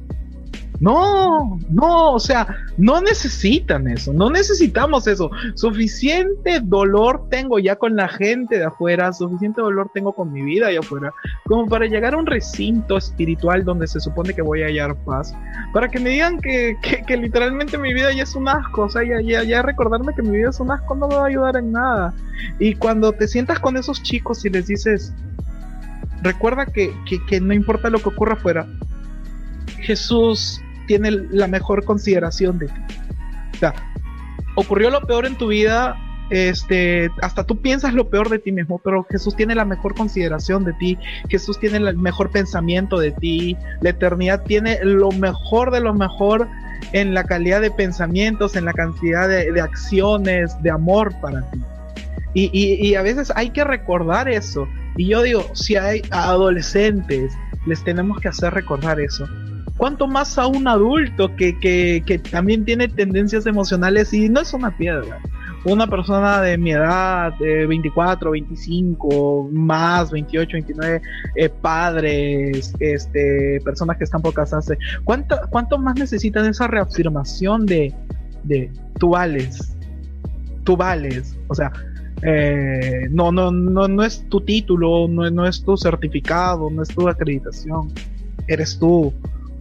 no, 0.79 1.59
no, 1.69 2.13
o 2.13 2.19
sea, 2.19 2.47
no 2.77 3.01
necesitan 3.01 3.87
eso, 3.87 4.11
no 4.11 4.29
necesitamos 4.29 5.07
eso. 5.07 5.29
Suficiente 5.55 6.59
dolor 6.61 7.27
tengo 7.29 7.59
ya 7.59 7.75
con 7.75 7.95
la 7.95 8.07
gente 8.07 8.57
de 8.57 8.65
afuera, 8.65 9.13
suficiente 9.13 9.61
dolor 9.61 9.91
tengo 9.93 10.13
con 10.13 10.31
mi 10.33 10.41
vida 10.41 10.67
allá 10.67 10.79
afuera, 10.79 11.13
como 11.45 11.67
para 11.67 11.85
llegar 11.85 12.13
a 12.13 12.17
un 12.17 12.25
recinto 12.25 12.97
espiritual 12.97 13.63
donde 13.63 13.87
se 13.87 13.99
supone 13.99 14.33
que 14.33 14.41
voy 14.41 14.63
a 14.63 14.65
hallar 14.65 14.95
paz, 15.05 15.35
para 15.73 15.87
que 15.87 15.99
me 15.99 16.09
digan 16.09 16.39
que, 16.39 16.75
que, 17.07 17.17
literalmente 17.17 17.77
mi 17.77 17.93
vida 17.93 18.11
ya 18.13 18.23
es 18.23 18.35
un 18.35 18.47
asco, 18.49 18.83
o 18.83 18.89
sea, 18.89 19.03
ya, 19.03 19.21
ya, 19.21 19.43
ya, 19.43 19.61
recordarme 19.61 20.13
que 20.15 20.21
mi 20.21 20.37
vida 20.37 20.49
es 20.49 20.59
un 20.59 20.71
asco 20.71 20.95
no 20.95 21.07
me 21.07 21.15
va 21.15 21.23
a 21.23 21.27
ayudar 21.27 21.55
en 21.57 21.71
nada. 21.71 22.13
Y 22.59 22.75
cuando 22.75 23.13
te 23.13 23.27
sientas 23.27 23.59
con 23.59 23.77
esos 23.77 24.01
chicos 24.03 24.43
y 24.43 24.49
les 24.49 24.67
dices, 24.67 25.13
recuerda 26.21 26.65
que, 26.65 26.93
que, 27.07 27.23
que 27.25 27.39
no 27.39 27.53
importa 27.53 27.89
lo 27.89 27.99
que 27.99 28.09
ocurra 28.09 28.33
afuera, 28.33 28.67
Jesús 29.81 30.61
tiene 30.87 31.11
la 31.11 31.47
mejor 31.47 31.83
consideración 31.85 32.59
de 32.59 32.67
ti. 32.67 32.81
O 34.55 34.61
ocurrió 34.61 34.89
lo 34.89 35.01
peor 35.01 35.25
en 35.25 35.35
tu 35.37 35.47
vida, 35.47 35.95
este, 36.29 37.09
hasta 37.21 37.43
tú 37.43 37.61
piensas 37.61 37.93
lo 37.93 38.09
peor 38.09 38.29
de 38.29 38.39
ti 38.39 38.51
mismo, 38.51 38.79
pero 38.83 39.05
Jesús 39.09 39.35
tiene 39.35 39.55
la 39.55 39.65
mejor 39.65 39.95
consideración 39.95 40.63
de 40.63 40.73
ti, 40.73 40.97
Jesús 41.29 41.59
tiene 41.59 41.77
el 41.77 41.97
mejor 41.97 42.31
pensamiento 42.31 42.99
de 42.99 43.11
ti, 43.11 43.57
la 43.81 43.91
eternidad 43.91 44.43
tiene 44.43 44.79
lo 44.83 45.11
mejor 45.11 45.71
de 45.71 45.79
lo 45.79 45.93
mejor 45.93 46.47
en 46.91 47.13
la 47.13 47.23
calidad 47.23 47.61
de 47.61 47.71
pensamientos, 47.71 48.55
en 48.55 48.65
la 48.65 48.73
cantidad 48.73 49.27
de, 49.27 49.61
acciones, 49.61 50.51
de 50.61 50.71
amor 50.71 51.13
para 51.21 51.41
ti. 51.51 51.61
Y, 52.35 52.49
y, 52.53 52.95
a 52.95 53.03
veces 53.03 53.31
hay 53.35 53.51
que 53.51 53.63
recordar 53.63 54.27
eso. 54.27 54.67
Y 54.97 55.07
yo 55.07 55.21
digo, 55.21 55.45
si 55.53 55.75
hay 55.75 56.01
adolescentes, 56.09 57.31
les 57.67 57.83
tenemos 57.83 58.19
que 58.19 58.27
hacer 58.27 58.53
recordar 58.53 58.99
eso 58.99 59.27
cuánto 59.83 60.07
más 60.07 60.37
a 60.37 60.47
un 60.47 60.65
adulto 60.65 61.35
que, 61.35 61.59
que, 61.59 62.03
que, 62.05 62.17
también 62.17 62.63
tiene 62.63 62.87
tendencias 62.87 63.45
emocionales 63.45 64.13
y 64.13 64.29
no 64.29 64.39
es 64.39 64.53
una 64.53 64.77
piedra. 64.77 65.19
Una 65.65 65.87
persona 65.87 66.39
de 66.39 66.57
mi 66.57 66.71
edad, 66.71 67.33
de 67.37 67.65
24, 67.67 68.31
25, 68.31 69.49
más, 69.51 70.09
28, 70.09 70.53
29, 70.53 71.01
eh, 71.35 71.49
padres, 71.49 72.73
este, 72.79 73.59
personas 73.65 73.97
que 73.97 74.05
están 74.05 74.21
por 74.21 74.33
casarse, 74.33 74.77
¿cuánto, 75.03 75.35
¿cuánto 75.49 75.77
más 75.77 75.95
necesitan 75.95 76.45
esa 76.45 76.67
reafirmación 76.67 77.65
de, 77.65 77.93
de 78.45 78.71
tú 78.97 79.09
vales? 79.09 79.75
Tú 80.63 80.77
vales. 80.77 81.37
O 81.49 81.55
sea, 81.55 81.73
eh, 82.21 83.09
no, 83.11 83.33
no, 83.33 83.51
no, 83.51 83.89
no 83.89 84.03
es 84.03 84.23
tu 84.29 84.39
título, 84.39 85.09
no, 85.09 85.29
no 85.29 85.45
es 85.45 85.61
tu 85.61 85.75
certificado, 85.75 86.69
no 86.69 86.83
es 86.83 86.87
tu 86.87 87.09
acreditación. 87.09 87.91
Eres 88.47 88.79
tú 88.79 89.13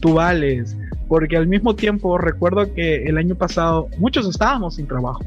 tú 0.03 0.15
vales, 0.15 0.77
porque 1.09 1.37
al 1.37 1.47
mismo 1.47 1.75
tiempo 1.75 2.19
recuerdo 2.19 2.75
que 2.75 3.05
el 3.05 3.17
año 3.17 3.37
pasado 3.37 3.89
muchos 3.99 4.29
estábamos 4.29 4.75
sin 4.75 4.87
trabajo, 4.87 5.23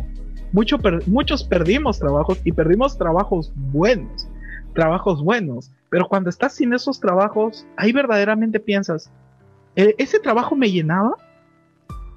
muchos 0.51 1.43
perdimos 1.45 1.97
trabajos 1.97 2.39
y 2.43 2.51
perdimos 2.51 2.97
trabajos 2.97 3.53
buenos, 3.55 4.27
trabajos 4.73 5.23
buenos, 5.23 5.71
pero 5.89 6.07
cuando 6.07 6.29
estás 6.29 6.53
sin 6.53 6.73
esos 6.73 6.99
trabajos, 6.99 7.65
ahí 7.77 7.93
verdaderamente 7.93 8.59
piensas, 8.59 9.09
¿E-, 9.75 9.95
¿ese 9.97 10.19
trabajo 10.19 10.55
me 10.55 10.69
llenaba? 10.69 11.15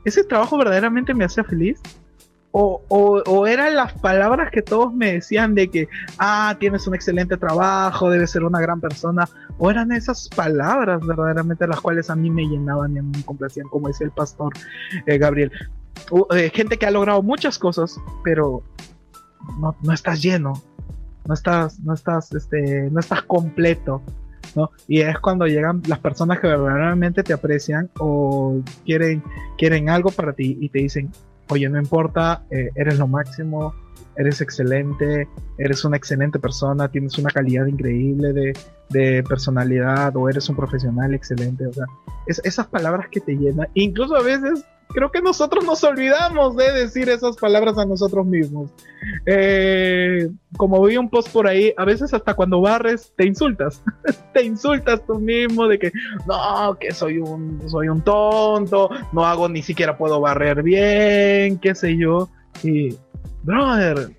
¿Ese 0.05 0.25
trabajo 0.25 0.59
verdaderamente 0.59 1.14
me 1.14 1.25
hacía 1.25 1.44
feliz? 1.44 1.81
O, 2.51 2.83
o, 2.89 3.47
eran 3.47 3.77
las 3.77 3.93
palabras 3.93 4.51
que 4.51 4.63
todos 4.63 4.93
me 4.93 5.13
decían 5.13 5.55
de 5.55 5.69
que, 5.69 5.89
ah, 6.19 6.57
tienes 6.59 6.87
un 6.87 6.95
excelente 6.95 7.37
trabajo, 7.37 8.11
debes 8.11 8.31
ser 8.31 8.43
una 8.43 8.61
gran 8.61 8.81
persona, 8.81 9.29
o 9.59 9.71
eran 9.71 9.93
esas 9.93 10.29
palabras 10.31 11.07
verdaderamente 11.07 11.67
las 11.67 11.81
cuales 11.81 12.09
a 12.09 12.17
mí 12.17 12.31
me 12.31 12.45
llenaban 12.45 12.97
y 12.97 12.99
a 12.99 13.03
me 13.03 13.23
complacían, 13.23 13.69
como 13.69 13.89
decía 13.89 14.07
el 14.07 14.13
pastor 14.13 14.53
eh, 15.07 15.19
Gabriel. 15.19 15.53
Eh, 16.35 16.51
gente 16.55 16.79
que 16.79 16.87
ha 16.87 16.91
logrado 16.91 17.23
muchas 17.23 17.59
cosas, 17.59 18.01
pero 18.25 18.63
no, 19.61 19.77
no 19.83 19.93
estás 19.93 20.23
lleno, 20.23 20.55
no 21.27 21.35
estás, 21.35 21.79
no 21.81 21.93
estás, 21.93 22.33
este, 22.33 22.89
no 22.91 23.01
estás 23.01 23.23
completo. 23.23 24.03
¿no? 24.57 24.71
Y 24.87 25.03
es 25.03 25.19
cuando 25.19 25.47
llegan 25.47 25.83
las 25.87 25.99
personas 25.99 26.41
que 26.41 26.47
verdaderamente 26.47 27.23
te 27.23 27.35
aprecian 27.35 27.91
o 27.99 28.63
quieren, 28.87 29.23
quieren 29.59 29.91
algo 29.91 30.11
para 30.11 30.33
ti 30.33 30.57
y 30.59 30.71
te 30.71 30.79
dicen, 30.79 31.11
oye, 31.51 31.69
no 31.69 31.79
importa, 31.79 32.45
eh, 32.51 32.71
eres 32.75 32.99
lo 32.99 33.07
máximo, 33.07 33.75
eres 34.17 34.41
excelente, 34.41 35.29
eres 35.59 35.85
una 35.85 35.97
excelente 35.97 36.39
persona, 36.39 36.89
tienes 36.89 37.19
una 37.19 37.31
calidad 37.31 37.67
increíble 37.67 38.33
de, 38.33 39.23
personalidad 39.29 40.17
o 40.17 40.29
eres 40.29 40.49
un 40.49 40.57
profesional 40.57 41.15
excelente. 41.15 41.67
O 41.67 41.73
sea, 41.73 41.85
es, 42.27 42.41
esas 42.45 42.67
palabras 42.67 43.09
que 43.11 43.21
te 43.21 43.35
llenan, 43.35 43.69
incluso 43.75 44.17
a 44.17 44.23
veces 44.23 44.65
creo 44.89 45.11
que 45.11 45.21
nosotros 45.21 45.65
nos 45.65 45.85
olvidamos 45.85 46.57
de 46.57 46.73
decir 46.73 47.09
esas 47.09 47.37
palabras 47.37 47.79
a 47.79 47.85
nosotros 47.85 48.27
mismos. 48.27 48.71
Eh, 49.27 50.29
como 50.57 50.83
vi 50.85 50.97
un 50.97 51.09
post 51.09 51.31
por 51.31 51.47
ahí, 51.47 51.73
a 51.77 51.85
veces 51.85 52.13
hasta 52.15 52.35
cuando 52.35 52.61
barres 52.61 53.13
te 53.17 53.27
insultas, 53.27 53.83
te 54.33 54.45
insultas 54.45 55.05
tú 55.07 55.19
mismo 55.19 55.69
de 55.69 55.79
que 55.79 55.93
no, 56.27 56.77
que 56.79 56.93
soy 56.93 57.19
un, 57.19 57.63
soy 57.69 57.89
un 57.89 58.03
tonto, 58.03 58.91
no 59.13 59.25
hago 59.25 59.49
ni 59.49 59.63
siquiera 59.63 59.97
puedo 59.97 60.21
barrer 60.21 60.63
bien, 60.63 61.59
qué 61.59 61.75
sé 61.75 61.97
yo. 61.97 62.29
Y, 62.62 62.97
brother, 63.42 64.11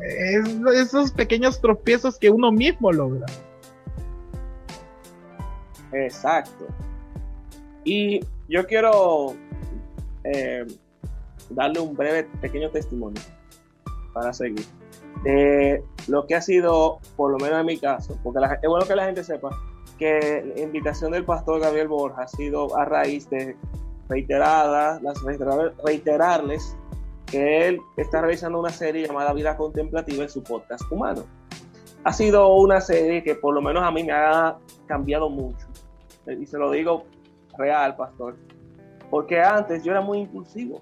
esos 0.00 1.12
pequeños 1.12 1.60
tropiezos 1.60 2.18
que 2.18 2.30
uno 2.30 2.52
mismo 2.52 2.92
logra. 2.92 3.26
Exacto. 5.92 6.66
Y 7.84 8.20
yo 8.48 8.66
quiero 8.66 9.34
eh, 10.24 10.66
darle 11.50 11.80
un 11.80 11.94
breve, 11.94 12.28
pequeño 12.40 12.70
testimonio 12.70 13.22
para 14.12 14.32
seguir. 14.32 14.64
De 15.22 15.82
lo 16.08 16.26
que 16.26 16.34
ha 16.34 16.42
sido, 16.42 16.98
por 17.16 17.32
lo 17.32 17.38
menos 17.38 17.60
en 17.60 17.66
mi 17.66 17.78
caso, 17.78 18.18
porque 18.22 18.38
es 18.44 18.68
bueno 18.68 18.86
que 18.86 18.96
la 18.96 19.06
gente 19.06 19.24
sepa 19.24 19.50
que 19.98 20.52
la 20.54 20.62
invitación 20.62 21.12
del 21.12 21.24
pastor 21.24 21.60
Gabriel 21.60 21.88
Borja 21.88 22.22
ha 22.22 22.28
sido 22.28 22.76
a 22.76 22.84
raíz 22.84 23.28
de 23.30 23.56
reiteradas, 24.08 25.02
las 25.02 25.22
reiterarles 25.82 26.76
que 27.26 27.68
él 27.68 27.80
está 27.96 28.20
realizando 28.20 28.58
una 28.58 28.70
serie 28.70 29.06
llamada 29.06 29.32
Vida 29.32 29.56
Contemplativa 29.56 30.22
en 30.22 30.30
su 30.30 30.42
podcast 30.42 30.90
humano. 30.90 31.24
Ha 32.04 32.12
sido 32.12 32.54
una 32.54 32.80
serie 32.80 33.22
que 33.22 33.34
por 33.34 33.54
lo 33.54 33.60
menos 33.60 33.82
a 33.82 33.90
mí 33.90 34.04
me 34.04 34.12
ha 34.12 34.56
cambiado 34.86 35.28
mucho. 35.28 35.66
Y 36.26 36.46
se 36.46 36.58
lo 36.58 36.70
digo 36.70 37.04
real, 37.58 37.96
pastor. 37.96 38.36
Porque 39.10 39.40
antes 39.40 39.84
yo 39.84 39.92
era 39.92 40.00
muy 40.00 40.20
impulsivo 40.20 40.80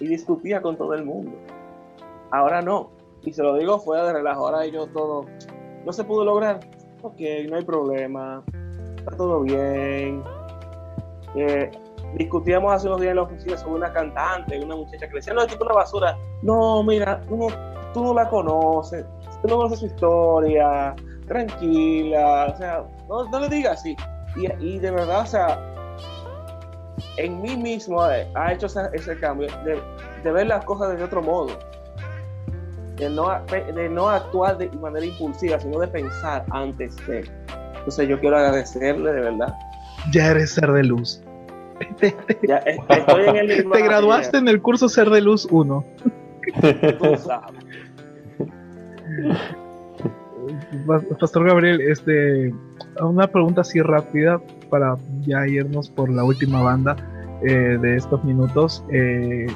y 0.00 0.06
discutía 0.06 0.62
con 0.62 0.76
todo 0.76 0.94
el 0.94 1.04
mundo. 1.04 1.32
Ahora 2.30 2.62
no. 2.62 2.90
Y 3.22 3.32
se 3.32 3.42
lo 3.42 3.56
digo 3.56 3.78
fuera 3.78 4.04
de 4.04 4.12
relajo. 4.12 4.46
Ahora 4.46 4.66
yo 4.66 4.86
todo. 4.86 5.26
No 5.84 5.92
se 5.92 6.04
pudo 6.04 6.24
lograr. 6.24 6.60
Ok, 7.02 7.20
no 7.48 7.56
hay 7.56 7.64
problema. 7.64 8.42
Está 8.96 9.16
todo 9.16 9.40
bien. 9.42 10.22
Eh, 11.34 11.70
discutíamos 12.16 12.72
hace 12.72 12.86
unos 12.86 13.00
días 13.00 13.10
en 13.10 13.16
la 13.16 13.22
oficina 13.22 13.56
sobre 13.56 13.74
una 13.74 13.92
cantante, 13.92 14.58
una 14.62 14.76
muchacha 14.76 15.08
que 15.08 15.16
decía, 15.16 15.34
no, 15.34 15.42
es 15.42 15.48
tipo 15.48 15.64
una 15.64 15.74
basura. 15.74 16.16
No, 16.42 16.82
mira, 16.82 17.20
tú 17.22 18.02
no, 18.02 18.14
la 18.14 18.28
conoces, 18.28 19.04
tú 19.42 19.48
no 19.48 19.56
conoces 19.56 19.80
su 19.80 19.86
historia, 19.86 20.94
tranquila, 21.26 22.52
o 22.54 22.56
sea, 22.56 22.84
no, 23.08 23.40
le 23.40 23.48
digas 23.48 23.80
así. 23.80 23.96
Y, 24.36 24.64
y, 24.64 24.78
de 24.78 24.90
verdad, 24.90 25.22
o 25.22 25.26
sea, 25.26 25.74
en 27.16 27.40
mí 27.40 27.56
mismo 27.56 28.02
ha 28.02 28.52
hecho 28.52 28.66
ese, 28.66 29.18
cambio 29.18 29.48
de, 29.64 29.80
de, 30.22 30.32
ver 30.32 30.46
las 30.46 30.64
cosas 30.64 30.96
de 30.96 31.04
otro 31.04 31.22
modo. 31.22 31.56
De 32.96 33.10
no, 33.10 33.28
de 33.50 33.88
no 33.88 34.08
actuar 34.08 34.56
de 34.56 34.68
manera 34.78 35.04
impulsiva, 35.04 35.58
sino 35.58 35.80
de 35.80 35.88
pensar 35.88 36.44
antes 36.50 36.96
de. 37.08 37.28
Entonces 37.76 38.08
yo 38.08 38.18
quiero 38.20 38.36
agradecerle 38.36 39.12
de 39.12 39.20
verdad. 39.20 39.54
Ya 40.12 40.30
eres 40.30 40.52
ser 40.52 40.70
de 40.72 40.84
luz. 40.84 41.20
Ya, 42.48 42.58
estoy 42.88 43.24
en 43.26 43.36
el 43.36 43.70
Te 43.70 43.82
graduaste 43.82 44.38
en 44.38 44.48
el 44.48 44.60
curso 44.60 44.88
Ser 44.88 45.10
de 45.10 45.20
Luz 45.20 45.46
1. 45.50 45.84
Tú 46.98 47.16
sabes. 47.16 47.64
Pastor 51.18 51.46
Gabriel, 51.46 51.80
este, 51.80 52.54
una 53.00 53.26
pregunta 53.26 53.62
así 53.62 53.80
rápida 53.80 54.40
para 54.68 54.96
ya 55.22 55.46
irnos 55.46 55.88
por 55.88 56.10
la 56.10 56.24
última 56.24 56.62
banda 56.62 56.96
eh, 57.42 57.78
de 57.80 57.96
estos 57.96 58.22
minutos. 58.24 58.84
Eh, 58.90 59.46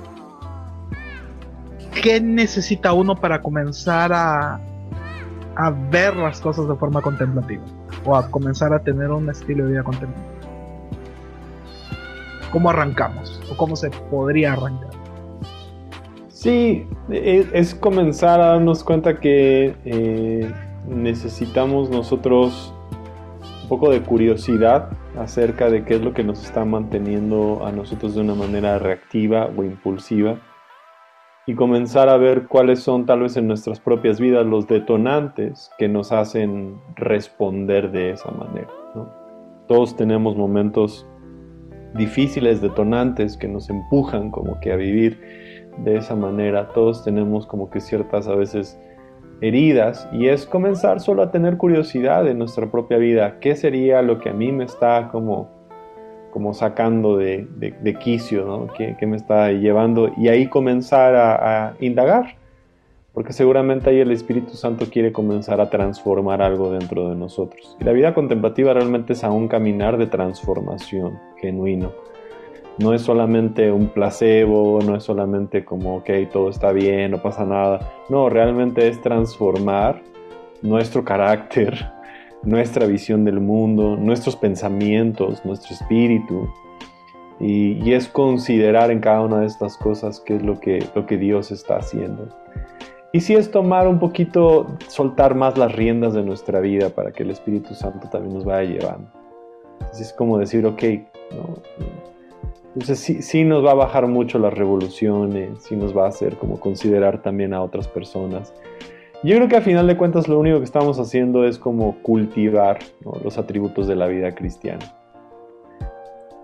¿Qué 2.02 2.20
necesita 2.20 2.92
uno 2.92 3.16
para 3.16 3.42
comenzar 3.42 4.12
a, 4.12 4.61
a 5.57 5.70
ver 5.90 6.16
las 6.16 6.40
cosas 6.40 6.68
de 6.68 6.74
forma 6.76 7.02
contemplativa? 7.02 7.62
O 8.04 8.16
a 8.16 8.31
comenzar 8.31 8.72
a 8.72 8.78
tener 8.78 9.11
un 9.11 9.28
estilo 9.28 9.64
de 9.64 9.72
vida 9.72 9.83
contemplativo. 9.83 10.38
¿Cómo 12.53 12.71
arrancamos? 12.71 13.41
¿O 13.51 13.57
cómo 13.57 13.77
se 13.77 13.91
podría 14.11 14.55
arrancar? 14.55 14.91
Sí, 16.29 16.87
e, 17.11 17.49
es, 17.53 17.75
comenzar 17.75 18.41
a 18.41 18.47
darnos 18.47 18.85
cuenta 18.85 19.19
que 19.19 19.75
eh, 19.85 20.53
necesitamos 20.87 21.91
nosotros 21.91 22.73
un 23.63 23.69
poco 23.69 23.91
de 23.91 24.01
curiosidad 24.01 24.89
acerca 25.19 25.69
de 25.69 25.85
qué 25.85 25.97
es 25.97 26.01
lo 26.01 26.15
que 26.15 26.25
nos 26.25 26.43
está 26.45 26.65
manteniendo 26.65 27.67
a 27.67 27.73
nosotros 27.73 28.15
de 28.15 28.21
una 28.21 28.35
manera 28.35 28.79
reactiva 28.79 29.51
o 29.57 29.65
impulsiva 29.65 30.39
y 31.47 31.55
comenzar 31.55 32.09
a 32.09 32.17
ver 32.17 32.47
cuáles 32.47 32.81
son 32.81 33.05
tal 33.05 33.21
vez 33.21 33.37
en 33.37 33.49
nuestras 33.49 33.81
propias 33.81 34.21
vidas 34.21 34.47
los 34.47 34.67
detonantes 34.67 35.71
que 35.79 35.89
nos 35.89 36.13
hacen 36.13 36.81
responder 36.95 37.91
de 37.91 38.11
esa 38.11 38.31
manera. 38.31 38.69
Todos 39.67 39.97
tenemos 39.97 40.37
momentos 40.37 41.07
difíciles, 41.94 42.61
detonantes 42.61 43.37
que 43.37 43.48
nos 43.48 43.70
empujan 43.70 44.31
como 44.31 44.61
que 44.61 44.72
a 44.72 44.77
vivir 44.77 45.20
de 45.85 45.96
esa 45.96 46.14
manera. 46.14 46.68
Todos 46.68 47.05
tenemos 47.05 47.46
como 47.46 47.70
que 47.70 47.81
ciertas 47.81 48.29
a 48.29 48.35
veces 48.35 48.79
heridas 49.40 50.09
y 50.12 50.29
es 50.29 50.46
comenzar 50.46 51.01
solo 51.01 51.22
a 51.22 51.31
tener 51.31 51.57
curiosidad 51.57 52.24
de 52.24 52.35
nuestra 52.35 52.70
propia 52.70 52.98
vida. 52.98 53.38
¿Qué 53.40 53.55
sería 53.55 54.03
lo 54.03 54.18
que 54.18 54.31
a 54.31 54.33
mí 54.33 54.53
me 54.53 54.64
está 54.64 55.09
como, 55.11 55.48
como 56.33 56.55
sacando 56.55 57.16
de, 57.16 57.46
quicio? 58.01 58.44
¿no? 58.44 58.66
¿Qué, 58.74 59.07
me 59.07 59.16
está 59.16 59.53
llevando? 59.53 60.12
Y 60.16 60.29
ahí 60.29 60.48
comenzar 60.48 61.14
a, 61.16 61.74
indagar. 61.81 62.37
Porque 63.18 63.33
seguramente 63.33 63.90
ahí 63.90 63.98
el 63.98 64.12
Espíritu 64.12 64.54
Santo 64.54 64.87
quiere 64.88 65.11
comenzar 65.11 65.61
a 65.61 65.68
transformar 65.68 66.40
algo 66.40 66.70
dentro 66.70 67.09
de 67.09 67.16
nosotros. 67.16 67.76
Y 67.81 67.83
la 67.83 67.90
vida 67.90 68.14
contemplativa 68.14 68.72
realmente 68.72 69.14
es 69.14 69.24
a 69.24 69.33
un 69.33 69.48
caminar 69.48 69.98
de 69.98 70.07
transformación 70.07 71.18
genuino 71.40 71.90
no 72.78 72.94
es 72.94 73.02
solamente 73.02 73.72
un 73.72 73.88
placebo, 73.88 74.78
no 74.87 74.94
es 74.94 75.02
solamente 75.02 75.64
como, 75.64 75.96
ok, 75.96 76.11
todo 76.33 76.48
está 76.48 76.70
bien, 76.70 77.11
no 77.11 77.20
pasa 77.20 77.44
nada. 77.44 77.81
No, 78.09 78.28
realmente 78.28 78.87
es 78.87 79.00
transformar 79.00 80.00
nuestro 80.62 81.04
carácter, 81.04 81.90
nuestra 82.44 82.87
visión 82.87 83.24
del 83.24 83.40
mundo, 83.40 83.96
nuestros 83.96 84.37
pensamientos, 84.37 85.44
nuestro 85.44 85.74
espíritu. 85.74 86.48
Y, 87.40 87.92
es 87.92 88.07
considerar 88.07 88.92
en 88.92 89.00
cada 89.00 89.22
una 89.22 89.40
de 89.40 89.46
estas 89.46 89.76
cosas 89.76 90.20
qué 90.20 90.37
es 90.37 90.42
lo 90.44 90.61
que, 90.61 90.85
lo 90.94 91.04
que 91.04 91.16
Dios 91.16 91.50
está 91.50 91.78
haciendo. 91.78 92.28
Y 93.12 93.21
si 93.21 93.35
es 93.35 93.51
tomar 93.51 93.88
un 93.88 93.99
poquito, 93.99 94.66
soltar 94.88 95.35
más 95.35 95.57
las 95.57 95.75
riendas 95.75 96.12
de 96.12 96.23
nuestra 96.23 96.61
vida 96.61 96.90
para 96.90 97.11
que 97.11 97.23
el 97.23 97.31
Espíritu 97.31 97.75
Santo 97.75 98.09
también 98.11 98.35
nos 98.35 98.44
vaya 98.44 98.71
llevando. 98.71 99.11
Así 99.90 100.03
es 100.03 100.12
como 100.12 100.38
decir, 100.38 100.66
ok, 100.66 100.83
¿no? 101.33 101.55
Entonces 102.75 102.99
sí, 102.99 103.23
sí, 103.23 103.44
nos 103.44 103.64
va 103.64 103.71
a 103.73 103.75
bajar 103.75 104.07
mucho 104.07 104.38
las 104.38 104.53
revoluciones, 104.53 105.62
sí 105.62 105.75
nos 105.75 105.97
va 105.97 106.05
a 106.05 106.09
hacer 106.09 106.37
como 106.37 106.61
considerar 106.61 107.23
también 107.23 107.55
a 107.55 107.62
otras 107.62 107.88
personas. 107.88 108.53
Yo 109.25 109.35
creo 109.37 109.49
que 109.49 109.57
a 109.57 109.62
final 109.62 109.87
de 109.87 109.97
cuentas 109.97 110.29
lo 110.29 110.38
único 110.38 110.59
que 110.59 110.64
estamos 110.64 111.01
haciendo 111.01 111.44
es 111.44 111.59
como 111.59 111.97
cultivar 112.03 112.79
los 113.25 113.37
atributos 113.38 113.88
de 113.88 113.97
la 113.97 114.07
vida 114.07 114.35
cristiana. 114.35 114.98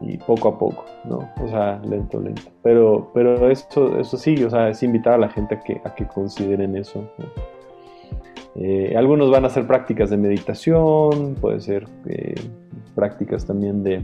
Y 0.00 0.18
poco 0.18 0.48
a 0.48 0.58
poco, 0.58 0.84
¿no? 1.04 1.30
O 1.42 1.48
sea, 1.48 1.80
lento, 1.84 2.20
lento. 2.20 2.42
Pero, 2.62 3.10
pero 3.14 3.48
eso, 3.50 3.98
eso 3.98 4.16
sí, 4.16 4.42
o 4.44 4.50
sea, 4.50 4.68
es 4.68 4.82
invitar 4.82 5.14
a 5.14 5.18
la 5.18 5.28
gente 5.28 5.54
a 5.54 5.60
que, 5.60 5.80
a 5.84 5.94
que 5.94 6.06
consideren 6.06 6.76
eso. 6.76 7.08
Eh, 8.56 8.94
algunos 8.96 9.30
van 9.30 9.44
a 9.44 9.48
hacer 9.48 9.66
prácticas 9.66 10.10
de 10.10 10.16
meditación, 10.16 11.34
puede 11.40 11.60
ser 11.60 11.86
eh, 12.06 12.34
prácticas 12.94 13.46
también 13.46 13.82
de 13.82 14.02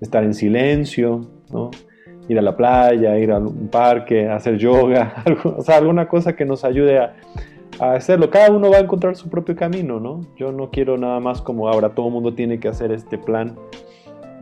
estar 0.00 0.24
en 0.24 0.34
silencio, 0.34 1.26
Ir 2.28 2.38
a 2.38 2.42
la 2.42 2.56
playa, 2.56 3.18
ir 3.18 3.32
a 3.32 3.38
un 3.38 3.66
parque, 3.66 4.28
hacer 4.28 4.56
yoga, 4.56 5.24
o 5.44 5.62
sea, 5.62 5.78
alguna 5.78 6.06
cosa 6.06 6.36
que 6.36 6.44
nos 6.44 6.64
ayude 6.64 6.98
a, 6.98 7.16
hacerlo. 7.80 8.30
Cada 8.30 8.52
uno 8.52 8.70
va 8.70 8.76
a 8.76 8.80
encontrar 8.80 9.16
su 9.16 9.28
propio 9.28 9.56
camino, 9.56 9.98
¿no? 9.98 10.20
Yo 10.36 10.52
no 10.52 10.70
quiero 10.70 10.96
nada 10.96 11.18
más 11.18 11.42
como 11.42 11.66
ahora 11.66 11.94
todo 11.94 12.06
el 12.06 12.12
mundo 12.12 12.34
tiene 12.34 12.60
que 12.60 12.68
hacer 12.68 12.92
este 12.92 13.18
plan. 13.18 13.56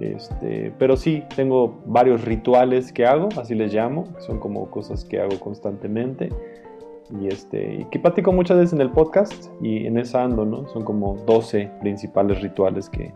Este, 0.01 0.73
pero 0.79 0.97
sí, 0.97 1.25
tengo 1.35 1.81
varios 1.87 2.25
rituales 2.25 2.93
que 2.93 3.07
hago, 3.07 3.29
así 3.37 3.55
les 3.55 3.73
llamo, 3.73 4.05
que 4.15 4.21
son 4.23 4.39
como 4.39 4.71
cosas 4.71 5.05
que 5.05 5.21
hago 5.21 5.39
constantemente. 5.41 6.31
Y, 7.21 7.29
este, 7.29 7.87
que 7.91 7.99
platico 7.99 8.33
muchas 8.33 8.59
veces 8.59 8.75
en 8.75 8.81
el 8.81 8.91
podcast 8.91 9.47
y 9.63 9.87
en 9.87 9.99
esa 9.99 10.25
ando, 10.25 10.45
¿no? 10.45 10.69
Son 10.69 10.85
como 10.85 11.15
12 11.27 11.71
principales 11.81 12.43
rituales 12.43 12.89
que, 12.91 13.13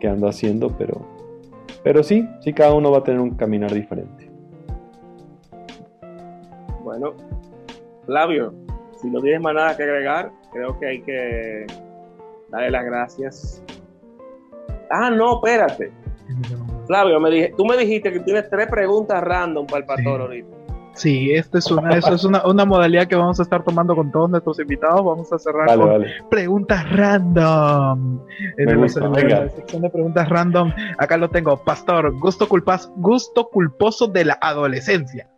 que 0.00 0.08
ando 0.08 0.28
haciendo, 0.28 0.76
pero 0.76 1.00
pero 1.86 2.02
sí, 2.02 2.28
sí, 2.40 2.52
cada 2.52 2.74
uno 2.74 2.90
va 2.90 2.98
a 2.98 3.04
tener 3.04 3.20
un 3.20 3.36
caminar 3.36 3.72
diferente. 3.72 4.28
Bueno, 6.82 7.14
Flavio, 8.06 8.52
si 9.00 9.08
no 9.08 9.20
tienes 9.20 9.40
más 9.40 9.54
nada 9.54 9.76
que 9.76 9.84
agregar, 9.84 10.32
creo 10.52 10.76
que 10.80 10.86
hay 10.86 11.02
que 11.02 11.64
darle 12.48 12.72
las 12.72 12.84
gracias. 12.86 13.62
Ah, 14.90 15.10
no, 15.10 15.36
espérate. 15.36 15.92
Flavio, 16.86 17.20
me 17.20 17.30
dije, 17.30 17.54
tú 17.56 17.64
me 17.64 17.76
dijiste 17.76 18.12
que 18.12 18.20
tienes 18.20 18.48
tres 18.50 18.68
preguntas 18.68 19.22
random 19.22 19.66
para 19.66 19.78
el 19.78 19.84
pastor 19.84 20.20
ahorita. 20.22 20.56
Sí, 20.96 21.30
esta 21.30 21.58
es 21.58 21.70
una, 21.70 21.90
es 21.94 22.24
una, 22.24 22.64
modalidad 22.64 23.06
que 23.06 23.16
vamos 23.16 23.38
a 23.38 23.42
estar 23.42 23.62
tomando 23.62 23.94
con 23.94 24.10
todos 24.10 24.30
nuestros 24.30 24.58
invitados. 24.58 25.04
Vamos 25.04 25.30
a 25.30 25.38
cerrar 25.38 25.76
con 25.76 26.04
preguntas 26.30 26.90
random. 26.90 28.20
En 28.56 28.80
la, 28.80 28.88
sección 28.88 29.82
de 29.82 29.90
preguntas 29.90 30.26
random, 30.26 30.72
acá 30.96 31.18
lo 31.18 31.28
tengo. 31.28 31.62
Pastor, 31.62 32.18
gusto 32.18 32.48
culpas, 32.48 32.90
gusto 32.96 33.50
culposo 33.50 34.06
de 34.06 34.24
la 34.24 34.38
adolescencia. 34.40 35.28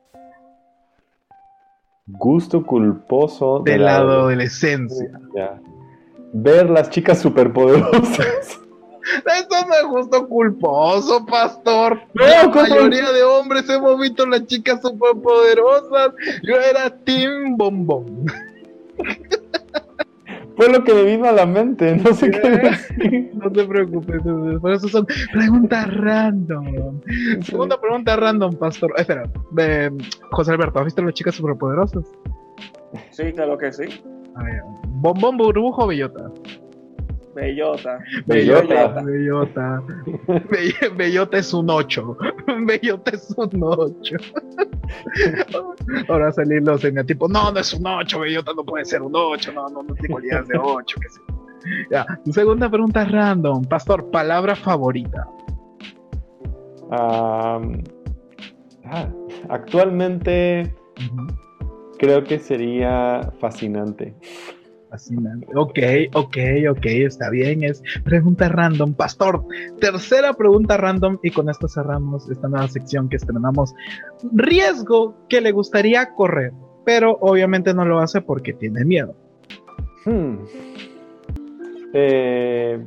Gusto 2.07 2.65
culposo 2.65 3.61
de, 3.65 3.79
la, 3.79 3.97
adolescencia. 3.97 5.11
Ver 6.33 6.71
las 6.71 6.89
chicas 6.89 7.19
superpoderosas. 7.19 8.61
Eso 9.03 9.67
no 9.67 9.75
es 9.75 9.83
justo 9.85 10.29
culposo, 10.29 11.25
pastor. 11.27 12.01
la 12.15 12.49
mayoría 12.49 13.13
de 13.13 13.23
hombres 13.23 13.69
hemos 13.69 13.99
visto 14.01 14.27
las 14.27 14.47
chicas 14.47 14.81
superpoderosas. 14.83 16.13
Yo 16.43 16.57
era 16.57 16.91
Tim 17.05 17.57
Bombón. 17.57 18.27
Fue 20.59 20.69
lo 20.73 20.83
que 20.83 20.93
me 20.93 21.05
vino 21.05 21.29
a 21.29 21.31
la 21.31 21.47
mente, 21.47 21.97
no 21.97 22.13
sé 22.13 22.33
qué 22.33 23.31
No 23.35 23.49
te 23.53 23.65
preocupes, 23.65 24.21
por 24.61 24.73
eso 24.73 24.89
son 24.89 25.07
preguntas 25.33 25.87
random. 25.95 27.01
Segunda 27.43 27.81
pregunta 27.81 28.17
random, 28.17 28.57
pastor. 28.57 28.93
Eh, 28.97 29.03
espera, 29.03 29.31
José 30.33 30.51
Alberto, 30.51 30.81
¿has 30.81 30.87
visto 30.87 31.03
las 31.03 31.15
chicas 31.15 31.37
superpoderosas? 31.37 32.05
Sí, 33.11 33.33
claro 33.33 33.57
que 33.57 33.73
sí. 33.73 33.85
¿Bombón, 34.89 35.37
burbujo 35.37 35.85
o 35.85 35.87
bellota? 35.87 36.29
Bellota. 37.39 37.99
Bellota. 38.27 39.03
Bellota. 39.03 39.83
Bellota. 40.97 41.39
es 41.39 41.55
un 41.55 41.71
8. 41.71 42.17
Bellota 42.67 43.11
es 43.13 43.35
un 43.37 43.63
8. 43.63 44.17
Ahora 46.09 46.33
salir 46.33 46.63
los 46.63 46.83
tipo, 47.07 47.29
no, 47.29 47.53
no 47.53 47.61
es 47.61 47.73
un 47.73 47.87
8, 47.87 48.19
Bellota 48.19 48.53
no 48.55 48.65
puede 48.65 48.85
ser 48.85 49.03
un 49.03 49.15
8, 49.15 49.53
no, 49.53 49.69
no, 49.69 49.83
no 49.83 49.95
tengo 49.95 50.15
cualidades 50.15 50.49
de 50.49 50.59
8. 50.59 50.97
Ya. 51.91 52.07
Segunda 52.31 52.69
pregunta 52.69 53.05
random. 53.05 53.65
Pastor, 53.65 54.11
palabra 54.11 54.57
favorita. 54.57 55.29
ah, 56.91 57.61
actualmente 59.49 60.75
creo 61.99 62.25
que 62.25 62.39
sería 62.39 63.33
fascinante. 63.39 64.15
Fascinante. 64.91 65.47
Ok, 65.55 65.79
ok, 66.15 66.37
ok, 66.71 66.87
está 66.87 67.31
bien. 67.31 67.63
Es 67.65 67.83
pregunta 68.05 68.49
random. 68.49 68.95
Pastor, 68.95 69.45
tercera 69.81 70.33
pregunta 70.35 70.77
random 70.77 71.19
y 71.23 71.31
con 71.31 71.51
esto 71.51 71.69
cerramos 71.69 72.29
esta 72.31 72.49
nueva 72.49 72.69
sección 72.69 73.09
que 73.09 73.17
estrenamos. 73.17 73.75
Riesgo 74.33 75.15
que 75.29 75.41
le 75.41 75.53
gustaría 75.53 76.15
correr, 76.15 76.53
pero 76.85 77.19
obviamente 77.21 77.75
no 77.75 77.85
lo 77.85 77.99
hace 78.01 78.21
porque 78.21 78.53
tiene 78.53 78.85
miedo. 78.85 79.15
Hmm. 80.05 80.39
Eh, 81.93 82.87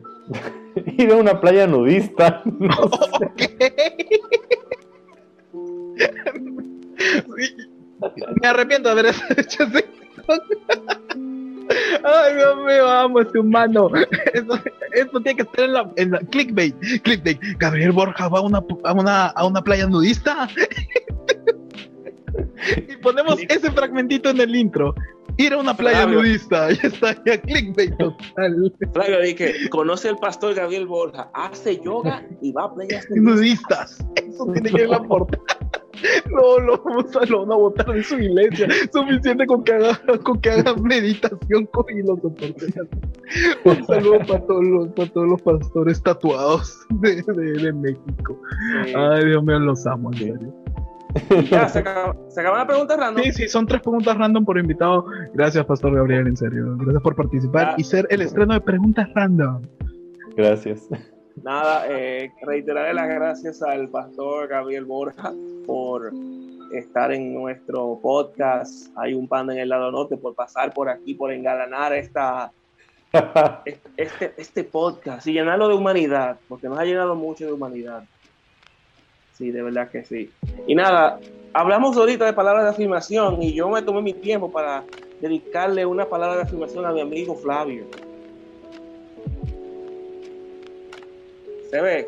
ir 0.97 1.11
a 1.11 1.15
una 1.15 1.39
playa 1.39 1.67
nudista. 1.67 2.41
Me 8.41 8.47
arrepiento 8.47 8.93
de 8.93 8.99
haber 8.99 9.15
hecho 9.37 9.63
así. 9.63 9.83
Ay, 12.03 12.35
Dios 12.35 12.57
mío, 12.57 12.87
amo 12.87 13.19
este 13.21 13.39
humano. 13.39 13.89
Esto, 14.93 15.21
tiene 15.21 15.35
que 15.37 15.43
estar 15.43 15.65
en 15.65 15.73
la, 15.73 15.91
en 15.95 16.11
la 16.11 16.19
clickbait. 16.19 16.75
Clickbait. 17.03 17.39
Gabriel 17.57 17.91
Borja 17.91 18.27
va 18.27 18.39
a 18.39 18.41
una, 18.41 18.63
a 18.83 18.93
una, 18.93 19.27
a 19.27 19.45
una 19.45 19.61
playa 19.61 19.87
nudista. 19.87 20.47
y 22.89 22.95
ponemos 22.97 23.39
ese 23.49 23.71
fragmentito 23.71 24.29
en 24.29 24.41
el 24.41 24.55
intro. 24.55 24.95
Ir 25.37 25.53
a 25.53 25.57
una 25.57 25.75
playa 25.75 26.05
nudista. 26.05 26.69
Ya 26.81 26.87
está, 26.87 27.23
ya 27.25 27.41
clickbait 27.41 27.97
total. 27.97 28.73
Flavio, 28.93 29.35
que 29.35 29.69
conoce 29.69 30.09
al 30.09 30.17
pastor 30.17 30.55
Gabriel 30.55 30.87
Borja, 30.87 31.29
hace 31.33 31.79
yoga 31.79 32.23
y 32.41 32.51
va 32.51 32.65
a 32.65 32.73
playas 32.73 33.07
nudistas. 33.09 34.05
Eso 34.15 34.45
tiene 34.53 34.69
que 34.69 34.81
ir 34.83 34.89
la 34.89 35.01
portada. 35.03 35.70
No, 36.31 36.59
lo 36.59 36.81
vamos 36.83 37.15
a, 37.15 37.25
lo 37.25 37.41
van 37.45 37.51
a 37.51 37.55
votar 37.55 37.85
de 37.93 38.03
su 38.03 38.15
iglesia. 38.17 38.67
Suficiente 38.91 39.45
con 39.45 39.63
que 39.63 39.73
haga, 39.73 39.99
con 40.23 40.39
que 40.39 40.49
haga 40.51 40.73
meditación 40.75 41.65
con 41.67 41.85
y 41.89 42.01
lo 42.01 42.15
soporte. 42.17 42.73
Un 43.65 43.85
saludo 43.85 44.19
para 44.19 44.39
todos 44.45 44.63
los, 44.65 44.87
para 44.89 45.09
todos 45.11 45.27
los 45.27 45.41
pastores 45.41 46.01
tatuados 46.01 46.79
de, 46.89 47.21
de, 47.21 47.51
de 47.63 47.73
México. 47.73 48.39
Sí. 48.85 48.93
Ay, 48.95 49.25
Dios 49.25 49.43
mío, 49.43 49.59
los 49.59 49.85
amo, 49.87 50.11
serio. 50.13 50.53
Ya, 51.49 51.67
se 51.67 51.79
acaba- 51.79 52.15
se 52.29 52.39
acaban 52.39 52.59
las 52.59 52.67
preguntas 52.67 52.97
random. 52.97 53.23
Sí, 53.25 53.31
sí, 53.33 53.47
son 53.49 53.65
tres 53.67 53.81
preguntas 53.81 54.17
random 54.17 54.45
por 54.45 54.57
invitado. 54.57 55.05
Gracias, 55.33 55.65
Pastor 55.65 55.93
Gabriel, 55.95 56.27
en 56.27 56.37
serio. 56.37 56.75
Gracias 56.77 57.03
por 57.03 57.15
participar 57.15 57.71
Ya. 57.71 57.75
y 57.77 57.83
ser 57.83 58.07
el 58.09 58.21
estreno 58.21 58.53
de 58.53 58.61
preguntas 58.61 59.09
random. 59.13 59.61
Gracias. 60.37 60.87
Nada, 61.43 61.85
eh, 61.89 62.31
reiteraré 62.41 62.93
las 62.93 63.07
gracias 63.07 63.61
al 63.61 63.89
pastor 63.89 64.47
Gabriel 64.47 64.85
Borja 64.85 65.33
por 65.65 66.11
estar 66.71 67.11
en 67.11 67.33
nuestro 67.33 67.99
podcast. 68.01 68.87
Hay 68.95 69.13
un 69.13 69.27
panda 69.27 69.53
en 69.53 69.59
el 69.59 69.69
lado 69.69 69.91
norte 69.91 70.17
por 70.17 70.35
pasar 70.35 70.73
por 70.73 70.89
aquí, 70.89 71.13
por 71.13 71.31
engalanar 71.31 71.93
esta, 71.93 72.51
este, 73.97 74.33
este 74.37 74.63
podcast 74.63 75.25
y 75.27 75.33
llenarlo 75.33 75.67
de 75.67 75.75
humanidad, 75.75 76.37
porque 76.47 76.67
nos 76.67 76.79
ha 76.79 76.85
llenado 76.85 77.15
mucho 77.15 77.45
de 77.45 77.53
humanidad. 77.53 78.03
Sí, 79.33 79.51
de 79.51 79.63
verdad 79.63 79.89
que 79.89 80.03
sí. 80.03 80.29
Y 80.67 80.75
nada, 80.75 81.19
hablamos 81.53 81.97
ahorita 81.97 82.25
de 82.25 82.33
palabras 82.33 82.63
de 82.63 82.69
afirmación 82.71 83.41
y 83.41 83.53
yo 83.53 83.69
me 83.69 83.81
tomé 83.81 84.01
mi 84.01 84.13
tiempo 84.13 84.51
para 84.51 84.83
dedicarle 85.19 85.85
una 85.85 86.05
palabra 86.05 86.37
de 86.37 86.41
afirmación 86.43 86.85
a 86.85 86.91
mi 86.91 87.01
amigo 87.01 87.35
Flavio. 87.35 87.85
Se 91.71 91.81
ve. 91.81 92.07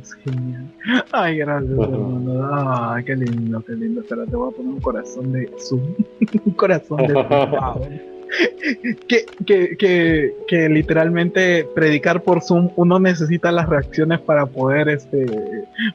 Es 0.00 0.14
genial. 0.14 0.64
Ay, 1.10 1.38
gracias, 1.38 1.72
hermano. 1.72 2.92
Ay, 2.92 3.02
qué 3.04 3.16
lindo, 3.16 3.60
qué 3.66 3.72
lindo. 3.72 4.00
Espera, 4.00 4.24
te 4.26 4.36
voy 4.36 4.52
a 4.52 4.56
poner 4.56 4.74
un 4.74 4.80
corazón 4.80 5.32
de 5.32 5.50
Zoom. 5.58 5.82
un 6.44 6.52
corazón 6.52 6.98
de 6.98 7.14
Zoom. 7.14 7.98
que, 9.08 9.26
que, 9.46 9.76
que, 9.76 10.34
que 10.48 10.68
literalmente 10.68 11.66
predicar 11.74 12.22
por 12.22 12.42
Zoom 12.42 12.70
uno 12.76 12.98
necesita 12.98 13.52
las 13.52 13.68
reacciones 13.68 14.20
para 14.20 14.46
poder 14.46 14.88
este 14.88 15.26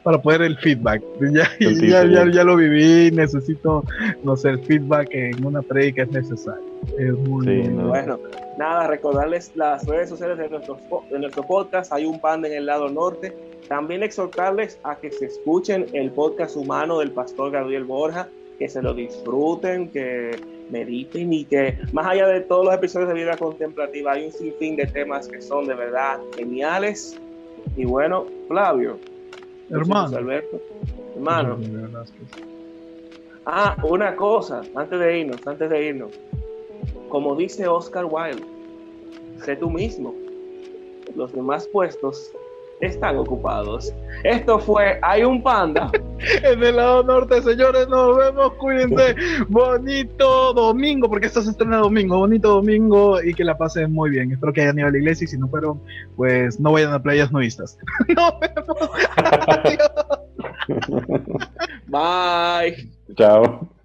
para 0.03 0.21
poder 0.21 0.41
el 0.43 0.57
feedback 0.57 1.01
ya, 1.19 1.43
El 1.59 1.75
ya, 1.87 2.01
feedback. 2.01 2.11
ya, 2.11 2.31
ya 2.31 2.43
lo 2.43 2.55
viví 2.55 3.11
necesito 3.11 3.83
no 4.23 4.35
sé 4.35 4.49
el 4.49 4.59
feedback 4.59 5.09
en 5.13 5.45
una 5.45 5.61
predica 5.61 6.03
es 6.03 6.11
necesario 6.11 6.71
es 6.97 7.13
muy 7.13 7.45
Sí, 7.45 7.67
no. 7.67 7.87
Bueno, 7.89 8.19
nada, 8.57 8.87
recordarles 8.87 9.51
las 9.55 9.85
redes 9.85 10.09
sociales 10.09 10.37
de 10.37 10.49
nuestro, 10.49 10.79
de 11.09 11.19
nuestro 11.19 11.43
podcast. 11.43 11.91
Hay 11.93 12.05
un 12.05 12.19
panda 12.19 12.47
en 12.47 12.55
el 12.55 12.65
lado 12.65 12.89
norte. 12.89 13.35
También 13.67 14.03
exhortarles 14.03 14.79
a 14.83 14.95
que 14.95 15.11
se 15.11 15.25
escuchen 15.25 15.85
el 15.93 16.11
podcast 16.11 16.55
humano 16.55 16.99
del 16.99 17.11
pastor 17.11 17.51
Gabriel 17.51 17.83
Borja, 17.85 18.27
que 18.59 18.67
se 18.67 18.81
lo 18.81 18.93
disfruten, 18.93 19.89
que 19.89 20.31
mediten 20.71 21.33
y 21.33 21.45
que 21.45 21.77
más 21.91 22.07
allá 22.07 22.27
de 22.27 22.41
todos 22.41 22.65
los 22.65 22.73
episodios 22.73 23.09
de 23.09 23.15
vida 23.15 23.37
contemplativa 23.37 24.13
hay 24.13 24.25
un 24.25 24.31
sinfín 24.31 24.75
de 24.75 24.87
temas 24.87 25.27
que 25.27 25.41
son 25.41 25.67
de 25.67 25.75
verdad 25.75 26.19
geniales. 26.35 27.19
Y 27.75 27.85
bueno, 27.85 28.25
Flavio, 28.47 28.97
hermano 29.69 30.17
Alberto, 30.17 30.59
hermano. 31.15 31.59
Ah, 33.45 33.75
una 33.83 34.15
cosa, 34.15 34.61
antes 34.75 34.99
de 34.99 35.19
irnos, 35.19 35.45
antes 35.45 35.69
de 35.69 35.85
irnos. 35.87 36.11
Como 37.09 37.35
dice 37.35 37.67
Oscar 37.67 38.05
Wilde, 38.05 38.43
sé 39.43 39.55
tú 39.55 39.69
mismo. 39.69 40.15
Los 41.15 41.33
demás 41.33 41.67
puestos 41.67 42.31
están 42.81 43.17
ocupados. 43.17 43.93
Esto 44.23 44.59
fue 44.59 44.99
Hay 45.01 45.23
un 45.23 45.41
panda. 45.41 45.89
en 46.43 46.63
el 46.63 46.75
lado 46.75 47.03
norte, 47.03 47.41
señores, 47.41 47.87
nos 47.87 48.17
vemos, 48.17 48.53
cuídense, 48.53 49.15
bonito 49.47 50.53
domingo, 50.53 51.09
porque 51.09 51.27
esto 51.27 51.41
se 51.41 51.51
estrena 51.51 51.77
domingo, 51.77 52.17
bonito 52.17 52.49
domingo 52.49 53.21
y 53.21 53.33
que 53.33 53.43
la 53.43 53.57
pasen 53.57 53.93
muy 53.93 54.09
bien. 54.09 54.31
Espero 54.31 54.53
que 54.53 54.61
hayan 54.61 54.79
ido 54.79 54.87
a 54.87 54.91
la 54.91 54.97
iglesia 54.97 55.25
y 55.25 55.27
si 55.27 55.37
no 55.37 55.47
fueron, 55.47 55.81
pues 56.15 56.59
no 56.59 56.71
vayan 56.71 56.93
a 56.93 57.01
playas 57.01 57.31
nudistas. 57.31 57.77
Nos 58.09 58.33
vemos. 58.39 58.77
Adiós. 59.47 59.91
Bye. 61.87 62.89
Chao. 63.15 63.80